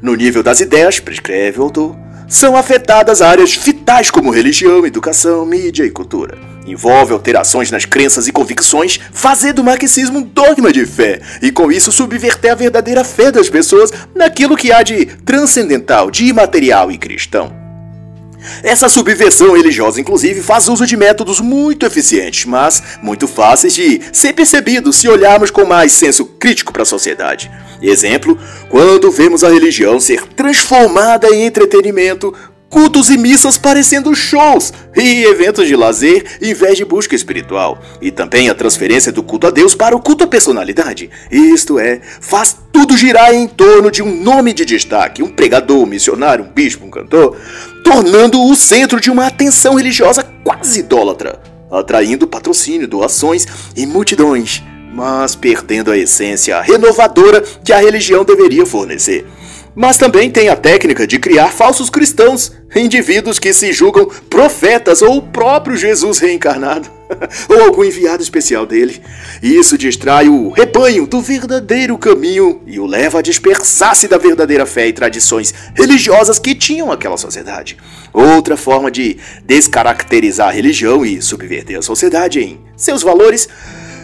No 0.00 0.14
nível 0.14 0.42
das 0.42 0.60
ideias, 0.60 1.00
prescreve 1.00 1.58
o 1.58 1.62
autor, 1.62 1.96
são 2.28 2.56
afetadas 2.56 3.22
áreas 3.22 3.54
vitais 3.54 4.10
como 4.10 4.30
religião, 4.30 4.84
educação, 4.84 5.46
mídia 5.46 5.84
e 5.84 5.90
cultura. 5.90 6.36
Envolve 6.66 7.12
alterações 7.12 7.70
nas 7.70 7.84
crenças 7.84 8.26
e 8.26 8.32
convicções, 8.32 8.98
fazer 9.12 9.52
do 9.52 9.62
marxismo 9.62 10.18
um 10.18 10.22
dogma 10.22 10.72
de 10.72 10.84
fé 10.84 11.20
e 11.40 11.52
com 11.52 11.70
isso 11.70 11.92
subverter 11.92 12.50
a 12.50 12.56
verdadeira 12.56 13.04
fé 13.04 13.30
das 13.30 13.48
pessoas 13.48 13.92
naquilo 14.14 14.56
que 14.56 14.72
há 14.72 14.82
de 14.82 15.06
transcendental, 15.06 16.10
de 16.10 16.24
imaterial 16.26 16.90
e 16.90 16.98
cristão. 16.98 17.65
Essa 18.62 18.88
subversão 18.88 19.54
religiosa, 19.54 20.00
inclusive, 20.00 20.42
faz 20.42 20.68
uso 20.68 20.86
de 20.86 20.96
métodos 20.96 21.40
muito 21.40 21.86
eficientes, 21.86 22.44
mas 22.44 22.82
muito 23.02 23.26
fáceis 23.26 23.74
de 23.74 24.00
ser 24.12 24.32
percebidos 24.32 24.96
se 24.96 25.08
olharmos 25.08 25.50
com 25.50 25.64
mais 25.64 25.92
senso 25.92 26.24
crítico 26.24 26.72
para 26.72 26.82
a 26.82 26.86
sociedade. 26.86 27.50
Exemplo, 27.82 28.38
quando 28.68 29.10
vemos 29.10 29.44
a 29.44 29.48
religião 29.48 30.00
ser 30.00 30.22
transformada 30.28 31.28
em 31.28 31.44
entretenimento 31.44 32.34
cultos 32.76 33.08
e 33.08 33.16
missas 33.16 33.56
parecendo 33.56 34.14
shows 34.14 34.70
e 34.94 35.24
eventos 35.24 35.66
de 35.66 35.74
lazer 35.74 36.36
em 36.42 36.52
vez 36.52 36.76
de 36.76 36.84
busca 36.84 37.14
espiritual, 37.14 37.80
e 38.02 38.10
também 38.10 38.50
a 38.50 38.54
transferência 38.54 39.10
do 39.10 39.22
culto 39.22 39.46
a 39.46 39.50
Deus 39.50 39.74
para 39.74 39.96
o 39.96 40.00
culto 40.00 40.24
à 40.24 40.26
personalidade. 40.26 41.08
Isto 41.30 41.78
é, 41.78 42.02
faz 42.20 42.54
tudo 42.70 42.94
girar 42.94 43.32
em 43.32 43.48
torno 43.48 43.90
de 43.90 44.02
um 44.02 44.22
nome 44.22 44.52
de 44.52 44.66
destaque, 44.66 45.22
um 45.22 45.30
pregador, 45.30 45.78
um 45.78 45.86
missionário, 45.86 46.44
um 46.44 46.52
bispo, 46.52 46.84
um 46.84 46.90
cantor, 46.90 47.34
tornando 47.82 48.44
o 48.44 48.54
centro 48.54 49.00
de 49.00 49.10
uma 49.10 49.26
atenção 49.26 49.76
religiosa 49.76 50.22
quase 50.44 50.80
idólatra, 50.80 51.40
atraindo 51.72 52.26
patrocínio, 52.26 52.86
doações 52.86 53.46
e 53.74 53.86
multidões, 53.86 54.62
mas 54.92 55.34
perdendo 55.34 55.90
a 55.90 55.96
essência 55.96 56.60
renovadora 56.60 57.40
que 57.40 57.72
a 57.72 57.78
religião 57.78 58.22
deveria 58.22 58.66
fornecer. 58.66 59.24
Mas 59.76 59.98
também 59.98 60.30
tem 60.30 60.48
a 60.48 60.56
técnica 60.56 61.06
de 61.06 61.18
criar 61.18 61.48
falsos 61.48 61.90
cristãos, 61.90 62.50
indivíduos 62.74 63.38
que 63.38 63.52
se 63.52 63.74
julgam 63.74 64.06
profetas 64.30 65.02
ou 65.02 65.18
o 65.18 65.22
próprio 65.22 65.76
Jesus 65.76 66.18
reencarnado, 66.18 66.88
ou 67.46 67.60
algum 67.60 67.84
enviado 67.84 68.22
especial 68.22 68.64
dele. 68.64 69.02
Isso 69.42 69.76
distrai 69.76 70.30
o 70.30 70.48
rebanho 70.48 71.06
do 71.06 71.20
verdadeiro 71.20 71.98
caminho 71.98 72.62
e 72.66 72.80
o 72.80 72.86
leva 72.86 73.18
a 73.18 73.22
dispersar-se 73.22 74.08
da 74.08 74.16
verdadeira 74.16 74.64
fé 74.64 74.88
e 74.88 74.94
tradições 74.94 75.52
religiosas 75.74 76.38
que 76.38 76.54
tinham 76.54 76.90
aquela 76.90 77.18
sociedade. 77.18 77.76
Outra 78.14 78.56
forma 78.56 78.90
de 78.90 79.18
descaracterizar 79.44 80.48
a 80.48 80.52
religião 80.52 81.04
e 81.04 81.20
subverter 81.20 81.78
a 81.78 81.82
sociedade 81.82 82.40
em 82.40 82.58
seus 82.78 83.02
valores 83.02 83.46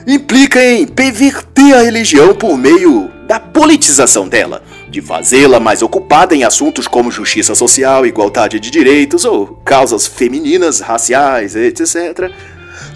implica 0.07 0.63
em 0.63 0.87
perverter 0.87 1.75
a 1.75 1.83
religião 1.83 2.35
por 2.35 2.59
meio 2.59 3.11
da 3.27 3.41
politização 3.41 4.29
dela 4.29 4.63
de 4.93 5.01
fazê-la 5.01 5.59
mais 5.59 5.81
ocupada 5.81 6.37
em 6.37 6.45
assuntos 6.45 6.87
como 6.87 7.11
justiça 7.11 7.55
social, 7.55 8.07
igualdade 8.07 8.61
de 8.61 8.71
direitos 8.71 9.25
ou 9.25 9.59
causas 9.65 10.07
femininas, 10.07 10.81
raciais, 10.81 11.57
etc., 11.57 12.31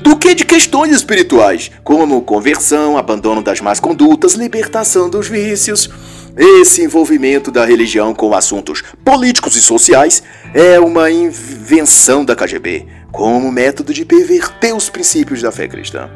do 0.03 0.15
que 0.17 0.35
de 0.35 0.45
questões 0.45 0.95
espirituais, 0.95 1.71
como 1.83 2.21
conversão, 2.21 2.99
abandono 2.99 3.43
das 3.43 3.63
más 3.63 3.81
condutas, 3.81 4.35
libertação 4.35 5.09
dos 5.09 5.27
vícios. 5.27 5.91
Esse 6.37 6.83
envolvimento 6.83 7.51
da 7.51 7.65
religião 7.65 8.15
com 8.15 8.35
assuntos 8.35 8.85
políticos 9.03 9.57
e 9.57 9.63
sociais 9.63 10.23
é 10.53 10.79
uma 10.79 11.11
invenção 11.11 12.27
da 12.27 12.37
KGB, 12.37 12.87
como 13.11 13.51
método 13.51 13.95
de 13.95 14.05
perverter 14.05 14.77
os 14.77 14.91
princípios 14.91 15.41
da 15.41 15.51
fé 15.51 15.67
cristã. 15.67 16.11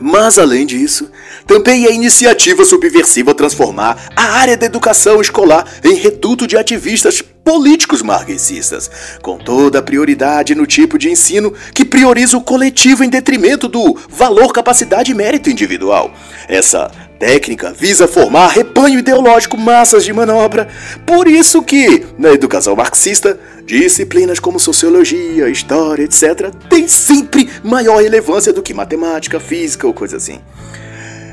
Mas, 0.00 0.38
além 0.38 0.66
disso, 0.66 1.10
também 1.46 1.86
é 1.86 1.92
iniciativa 1.92 2.64
subversiva 2.64 3.34
transformar 3.34 4.08
a 4.16 4.22
área 4.22 4.56
da 4.56 4.66
educação 4.66 5.20
escolar 5.20 5.66
em 5.84 5.94
reduto 5.94 6.46
de 6.46 6.56
ativistas 6.56 7.22
políticos 7.22 8.00
marxistas, 8.00 8.90
com 9.22 9.36
toda 9.36 9.78
a 9.78 9.82
prioridade 9.82 10.54
no 10.54 10.66
tipo 10.66 10.98
de 10.98 11.10
ensino 11.10 11.52
que 11.74 11.84
prioriza 11.84 12.36
o 12.36 12.40
coletivo 12.40 13.04
em 13.04 13.10
detrimento 13.10 13.68
do 13.68 13.96
valor, 14.08 14.52
capacidade 14.52 15.12
e 15.12 15.14
mérito 15.14 15.50
individual. 15.50 16.12
Essa 16.48 16.90
técnica 17.24 17.72
visa 17.72 18.06
formar 18.06 18.48
rebanho 18.48 18.98
ideológico, 18.98 19.56
massas 19.56 20.04
de 20.04 20.12
manobra. 20.12 20.68
Por 21.06 21.26
isso 21.26 21.62
que, 21.62 22.04
na 22.18 22.30
educação 22.30 22.76
marxista, 22.76 23.40
disciplinas 23.64 24.38
como 24.38 24.60
sociologia, 24.60 25.48
história, 25.48 26.04
etc., 26.04 26.50
têm 26.68 26.86
sempre 26.86 27.48
maior 27.62 28.02
relevância 28.02 28.52
do 28.52 28.62
que 28.62 28.74
matemática, 28.74 29.40
física 29.40 29.86
ou 29.86 29.94
coisa 29.94 30.18
assim. 30.18 30.38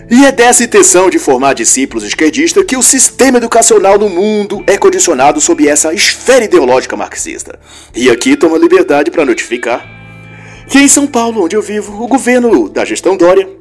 E 0.10 0.26
é 0.26 0.32
dessa 0.32 0.64
intenção 0.64 1.10
de 1.10 1.20
formar 1.20 1.56
discípulos 1.56 2.06
esquerdistas 2.06 2.64
que 2.64 2.78
o 2.78 2.82
sistema 2.82 3.38
educacional 3.38 4.00
no 4.00 4.08
mundo 4.08 4.64
é 4.68 4.78
condicionado 4.78 5.42
sob 5.42 5.68
essa 5.68 5.94
esfera 5.94 6.46
ideológica 6.46 6.96
marxista. 6.96 7.60
E 7.94 8.10
aqui 8.10 8.38
tomo 8.38 8.56
a 8.56 8.60
liberdade 8.60 9.12
para 9.12 9.26
notificar 9.26 9.86
que 10.70 10.80
em 10.80 10.88
São 10.88 11.06
Paulo, 11.06 11.44
onde 11.44 11.58
eu 11.58 11.62
vivo, 11.62 12.02
o 12.02 12.08
governo 12.08 12.70
da 12.70 12.86
gestão 12.86 13.18
Dória, 13.18 13.61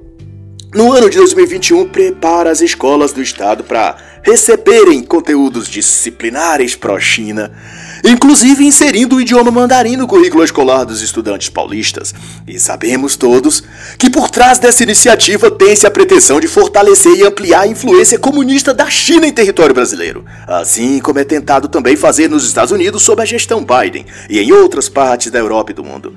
no 0.74 0.92
ano 0.92 1.10
de 1.10 1.18
2021, 1.18 1.88
prepara 1.88 2.50
as 2.50 2.60
escolas 2.60 3.12
do 3.12 3.22
estado 3.22 3.64
para 3.64 3.96
receberem 4.22 5.02
conteúdos 5.02 5.68
disciplinares 5.68 6.76
pró-China 6.76 7.50
inclusive 8.04 8.64
inserindo 8.64 9.16
o 9.16 9.20
idioma 9.20 9.50
mandarim 9.50 9.96
no 9.96 10.06
currículo 10.06 10.44
escolar 10.44 10.84
dos 10.84 11.02
estudantes 11.02 11.48
paulistas. 11.48 12.14
E 12.46 12.58
sabemos 12.58 13.16
todos 13.16 13.62
que 13.98 14.10
por 14.10 14.30
trás 14.30 14.58
dessa 14.58 14.82
iniciativa 14.82 15.50
tem-se 15.50 15.86
a 15.86 15.90
pretensão 15.90 16.40
de 16.40 16.48
fortalecer 16.48 17.14
e 17.16 17.26
ampliar 17.26 17.62
a 17.62 17.66
influência 17.66 18.18
comunista 18.18 18.72
da 18.72 18.88
China 18.88 19.26
em 19.26 19.32
território 19.32 19.74
brasileiro, 19.74 20.24
assim 20.46 20.98
como 21.00 21.18
é 21.18 21.24
tentado 21.24 21.68
também 21.68 21.96
fazer 21.96 22.28
nos 22.28 22.46
Estados 22.46 22.72
Unidos 22.72 23.02
sob 23.02 23.22
a 23.22 23.24
gestão 23.26 23.64
Biden 23.64 24.06
e 24.28 24.38
em 24.38 24.52
outras 24.52 24.88
partes 24.88 25.30
da 25.30 25.38
Europa 25.38 25.72
e 25.72 25.74
do 25.74 25.84
mundo. 25.84 26.16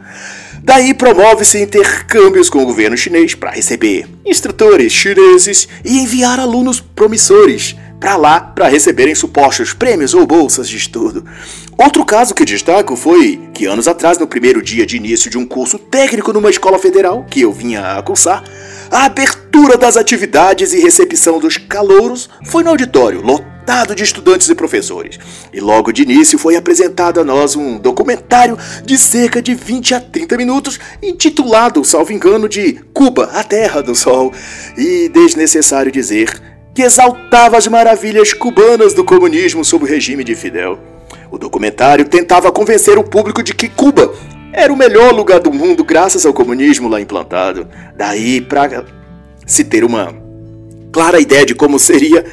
Daí 0.64 0.94
promove-se 0.94 1.62
intercâmbios 1.62 2.50
com 2.50 2.64
o 2.64 2.66
governo 2.66 2.96
chinês 2.96 3.36
para 3.36 3.52
receber 3.52 4.08
instrutores 4.26 4.94
chineses 4.94 5.68
e 5.84 6.00
enviar 6.00 6.40
alunos 6.40 6.80
promissores 6.80 7.76
para 8.00 8.16
lá 8.16 8.40
para 8.40 8.70
receberem 8.70 9.14
supostos 9.14 9.74
prêmios 9.74 10.14
ou 10.14 10.26
bolsas 10.26 10.70
de 10.70 10.78
estudo. 10.78 11.26
Outro 11.78 12.06
caso 12.06 12.34
que 12.34 12.46
destaco 12.46 12.96
foi 12.96 13.42
que 13.54 13.66
anos 13.66 13.90
atrás, 13.90 14.18
no 14.18 14.26
primeiro 14.26 14.62
dia 14.62 14.86
de 14.86 14.96
início 14.96 15.30
de 15.30 15.38
um 15.38 15.46
curso 15.46 15.78
técnico 15.78 16.32
numa 16.32 16.50
escola 16.50 16.80
federal 16.80 17.26
que 17.30 17.42
eu 17.42 17.52
vinha 17.52 17.98
a 17.98 18.02
cursar, 18.02 18.42
a 18.90 19.04
abertura 19.04 19.78
das 19.78 19.98
atividades 19.98 20.72
e 20.72 20.80
recepção 20.80 21.40
dos 21.40 21.58
calouros 21.58 22.30
foi 22.46 22.64
no 22.64 22.70
auditório, 22.70 23.22
lotado 23.22 23.53
de 23.96 24.04
estudantes 24.04 24.50
e 24.50 24.56
professores. 24.56 25.18
E 25.54 25.60
logo 25.60 25.92
de 25.92 26.04
início 26.04 26.38
foi 26.38 26.56
apresentado 26.56 27.20
a 27.20 27.24
nós 27.24 27.56
um 27.56 27.78
documentário 27.78 28.58
de 28.84 28.98
cerca 28.98 29.42
de 29.42 29.56
20 29.56 29.96
a 29.96 30.02
30 30.02 30.38
minutos, 30.38 30.80
intitulado, 31.02 31.84
salvo 31.84 32.12
engano, 32.12 32.50
de 32.50 32.80
Cuba, 32.94 33.30
a 33.34 33.44
Terra 33.44 33.82
do 33.82 33.96
Sol. 33.96 34.34
E 34.78 35.10
desnecessário 35.10 35.92
dizer 35.92 36.42
que 36.74 36.82
exaltava 36.82 37.58
as 37.58 37.68
maravilhas 37.68 38.34
cubanas 38.34 38.94
do 38.94 39.04
comunismo 39.04 39.64
sob 39.64 39.86
o 39.86 39.88
regime 39.88 40.24
de 40.24 40.36
Fidel. 40.36 40.78
O 41.32 41.38
documentário 41.38 42.06
tentava 42.06 42.52
convencer 42.52 42.98
o 42.98 43.04
público 43.04 43.42
de 43.42 43.54
que 43.54 43.70
Cuba 43.70 44.14
era 44.52 44.72
o 44.72 44.78
melhor 44.78 45.14
lugar 45.14 45.40
do 45.40 45.52
mundo 45.52 45.84
graças 45.84 46.26
ao 46.26 46.34
comunismo 46.34 46.88
lá 46.88 47.00
implantado. 47.00 47.68
Daí 47.96 48.42
para 48.42 48.86
se 49.46 49.64
ter 49.64 49.84
uma 49.84 50.14
clara 50.92 51.20
ideia 51.20 51.46
de 51.46 51.56
como 51.56 51.80
seria 51.80 52.24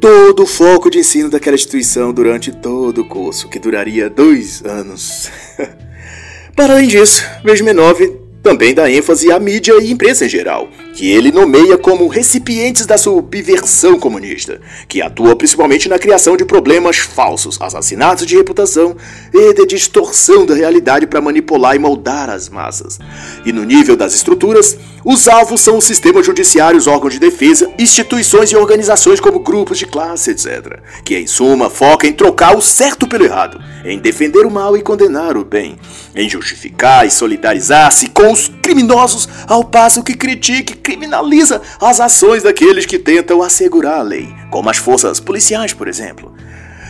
todo 0.00 0.44
o 0.44 0.46
foco 0.46 0.90
de 0.90 0.98
ensino 0.98 1.28
daquela 1.28 1.56
instituição 1.56 2.12
durante 2.12 2.52
todo 2.52 3.02
o 3.02 3.08
curso, 3.08 3.48
que 3.48 3.58
duraria 3.58 4.08
dois 4.08 4.64
anos. 4.64 5.30
para 6.54 6.74
além 6.74 6.88
disso, 6.88 7.24
Veja 7.44 7.72
9 7.72 8.28
também 8.42 8.72
dá 8.72 8.90
ênfase 8.90 9.30
à 9.32 9.38
mídia 9.38 9.74
e 9.82 9.90
imprensa 9.90 10.24
em 10.24 10.28
geral, 10.28 10.68
que 10.94 11.10
ele 11.10 11.30
nomeia 11.30 11.76
como 11.76 12.06
recipientes 12.06 12.86
da 12.86 12.96
subversão 12.96 13.98
comunista, 13.98 14.60
que 14.88 15.02
atua 15.02 15.36
principalmente 15.36 15.88
na 15.88 15.98
criação 15.98 16.36
de 16.36 16.44
problemas 16.44 16.96
falsos, 16.96 17.60
assassinatos 17.60 18.26
de 18.26 18.36
reputação 18.36 18.96
e 19.34 19.52
de 19.52 19.66
distorção 19.66 20.46
da 20.46 20.54
realidade 20.54 21.06
para 21.06 21.20
manipular 21.20 21.74
e 21.74 21.78
moldar 21.78 22.30
as 22.30 22.48
massas. 22.48 22.98
E 23.44 23.52
no 23.52 23.64
nível 23.64 23.96
das 23.96 24.14
estruturas, 24.14 24.78
os 25.10 25.26
alvos 25.26 25.62
são 25.62 25.78
o 25.78 25.80
sistema 25.80 26.22
judiciário, 26.22 26.76
os 26.76 26.86
órgãos 26.86 27.14
de 27.14 27.18
defesa, 27.18 27.72
instituições 27.78 28.52
e 28.52 28.56
organizações 28.56 29.18
como 29.18 29.40
grupos 29.40 29.78
de 29.78 29.86
classe, 29.86 30.32
etc., 30.32 30.80
que 31.02 31.16
em 31.16 31.26
suma 31.26 31.70
foca 31.70 32.06
em 32.06 32.12
trocar 32.12 32.54
o 32.54 32.60
certo 32.60 33.08
pelo 33.08 33.24
errado, 33.24 33.58
em 33.86 33.98
defender 33.98 34.44
o 34.44 34.50
mal 34.50 34.76
e 34.76 34.82
condenar 34.82 35.34
o 35.38 35.46
bem, 35.46 35.78
em 36.14 36.28
justificar 36.28 37.06
e 37.06 37.10
solidarizar-se 37.10 38.08
com 38.08 38.30
os 38.30 38.48
criminosos, 38.60 39.26
ao 39.46 39.64
passo 39.64 40.02
que 40.02 40.12
critica 40.12 40.74
e 40.74 40.76
criminaliza 40.76 41.62
as 41.80 42.00
ações 42.00 42.42
daqueles 42.42 42.84
que 42.84 42.98
tentam 42.98 43.42
assegurar 43.42 44.00
a 44.00 44.02
lei, 44.02 44.28
como 44.50 44.68
as 44.68 44.76
forças 44.76 45.18
policiais, 45.18 45.72
por 45.72 45.88
exemplo. 45.88 46.34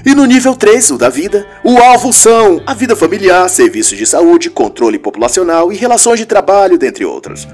E 0.04 0.12
no 0.12 0.24
nível 0.24 0.56
3, 0.56 0.90
o 0.90 0.98
da 0.98 1.08
vida, 1.08 1.46
o 1.62 1.78
alvo 1.78 2.12
são 2.12 2.60
a 2.66 2.74
vida 2.74 2.96
familiar, 2.96 3.48
serviços 3.48 3.96
de 3.96 4.04
saúde, 4.04 4.50
controle 4.50 4.98
populacional 4.98 5.72
e 5.72 5.76
relações 5.76 6.18
de 6.18 6.26
trabalho, 6.26 6.76
dentre 6.76 7.04
outras. 7.04 7.46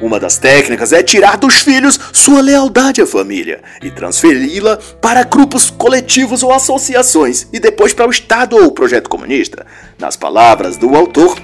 Uma 0.00 0.20
das 0.20 0.36
técnicas 0.36 0.92
é 0.92 1.02
tirar 1.02 1.36
dos 1.36 1.56
filhos 1.56 1.98
sua 2.12 2.40
lealdade 2.40 3.00
à 3.00 3.06
família 3.06 3.62
e 3.82 3.90
transferi-la 3.90 4.78
para 5.00 5.22
grupos 5.22 5.70
coletivos 5.70 6.42
ou 6.42 6.52
associações 6.52 7.46
e 7.52 7.58
depois 7.58 7.94
para 7.94 8.06
o 8.06 8.10
Estado 8.10 8.56
ou 8.56 8.66
o 8.66 8.72
projeto 8.72 9.08
comunista. 9.08 9.66
Nas 9.98 10.16
palavras 10.16 10.76
do 10.76 10.94
autor, 10.94 11.38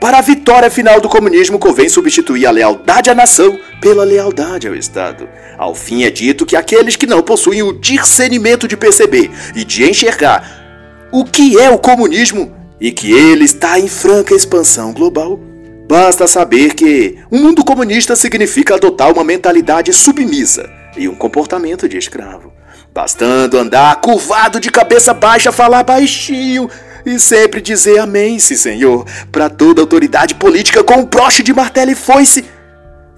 para 0.00 0.18
a 0.18 0.22
vitória 0.22 0.70
final 0.70 1.00
do 1.00 1.08
comunismo, 1.08 1.58
convém 1.58 1.88
substituir 1.88 2.46
a 2.46 2.50
lealdade 2.50 3.08
à 3.08 3.14
nação 3.14 3.58
pela 3.80 4.04
lealdade 4.04 4.68
ao 4.68 4.74
Estado. 4.74 5.26
Ao 5.56 5.74
fim 5.74 6.04
é 6.04 6.10
dito 6.10 6.44
que 6.44 6.54
aqueles 6.54 6.96
que 6.96 7.06
não 7.06 7.22
possuem 7.22 7.62
o 7.62 7.72
discernimento 7.72 8.68
de 8.68 8.76
perceber 8.76 9.30
e 9.54 9.64
de 9.64 9.88
enxergar 9.88 11.08
o 11.10 11.24
que 11.24 11.58
é 11.58 11.70
o 11.70 11.78
comunismo 11.78 12.54
e 12.78 12.92
que 12.92 13.10
ele 13.10 13.44
está 13.44 13.78
em 13.78 13.88
franca 13.88 14.34
expansão 14.34 14.92
global, 14.92 15.40
basta 15.88 16.26
saber 16.26 16.74
que 16.74 17.18
um 17.30 17.40
mundo 17.42 17.64
comunista 17.64 18.16
significa 18.16 18.74
adotar 18.74 19.12
uma 19.12 19.24
mentalidade 19.24 19.92
submissa 19.92 20.68
e 20.96 21.08
um 21.08 21.14
comportamento 21.14 21.88
de 21.88 21.96
escravo. 21.96 22.52
Bastando 22.92 23.58
andar 23.58 24.00
curvado 24.00 24.58
de 24.58 24.70
cabeça 24.70 25.14
baixa, 25.14 25.52
falar 25.52 25.82
baixinho 25.82 26.68
e 27.04 27.18
sempre 27.20 27.60
dizer 27.60 27.98
amém, 27.98 28.38
sim, 28.38 28.56
Senhor, 28.56 29.06
para 29.30 29.48
toda 29.48 29.80
autoridade 29.80 30.34
política 30.34 30.82
com 30.82 31.00
um 31.00 31.04
broche 31.04 31.42
de 31.42 31.52
martelo 31.52 31.92
e 31.92 31.94
foice 31.94 32.44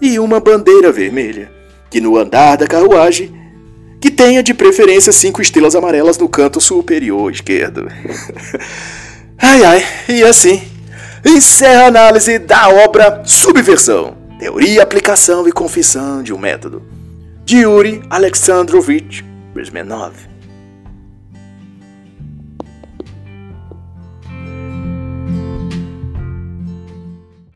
e 0.00 0.18
uma 0.18 0.38
bandeira 0.38 0.92
vermelha, 0.92 1.50
que 1.90 2.00
no 2.00 2.16
andar 2.16 2.56
da 2.56 2.66
carruagem 2.66 3.34
que 4.00 4.10
tenha 4.10 4.42
de 4.42 4.54
preferência 4.54 5.12
cinco 5.12 5.42
estrelas 5.42 5.74
amarelas 5.74 6.18
no 6.18 6.28
canto 6.28 6.60
superior 6.60 7.32
esquerdo. 7.32 7.88
ai 9.40 9.64
ai, 9.64 9.86
e 10.08 10.22
assim 10.22 10.78
encerra 11.29 11.85
a 11.85 11.89
análise 11.89 12.39
da 12.39 12.68
obra 12.68 13.22
Subversão, 13.24 14.16
Teoria, 14.39 14.83
Aplicação 14.83 15.47
e 15.47 15.53
Confissão 15.53 16.22
de 16.22 16.33
um 16.33 16.39
Método, 16.39 16.83
de 17.45 17.59
Yuri 17.59 18.03
Alexandrovich 18.09 19.22
Brezhmenov. 19.53 20.28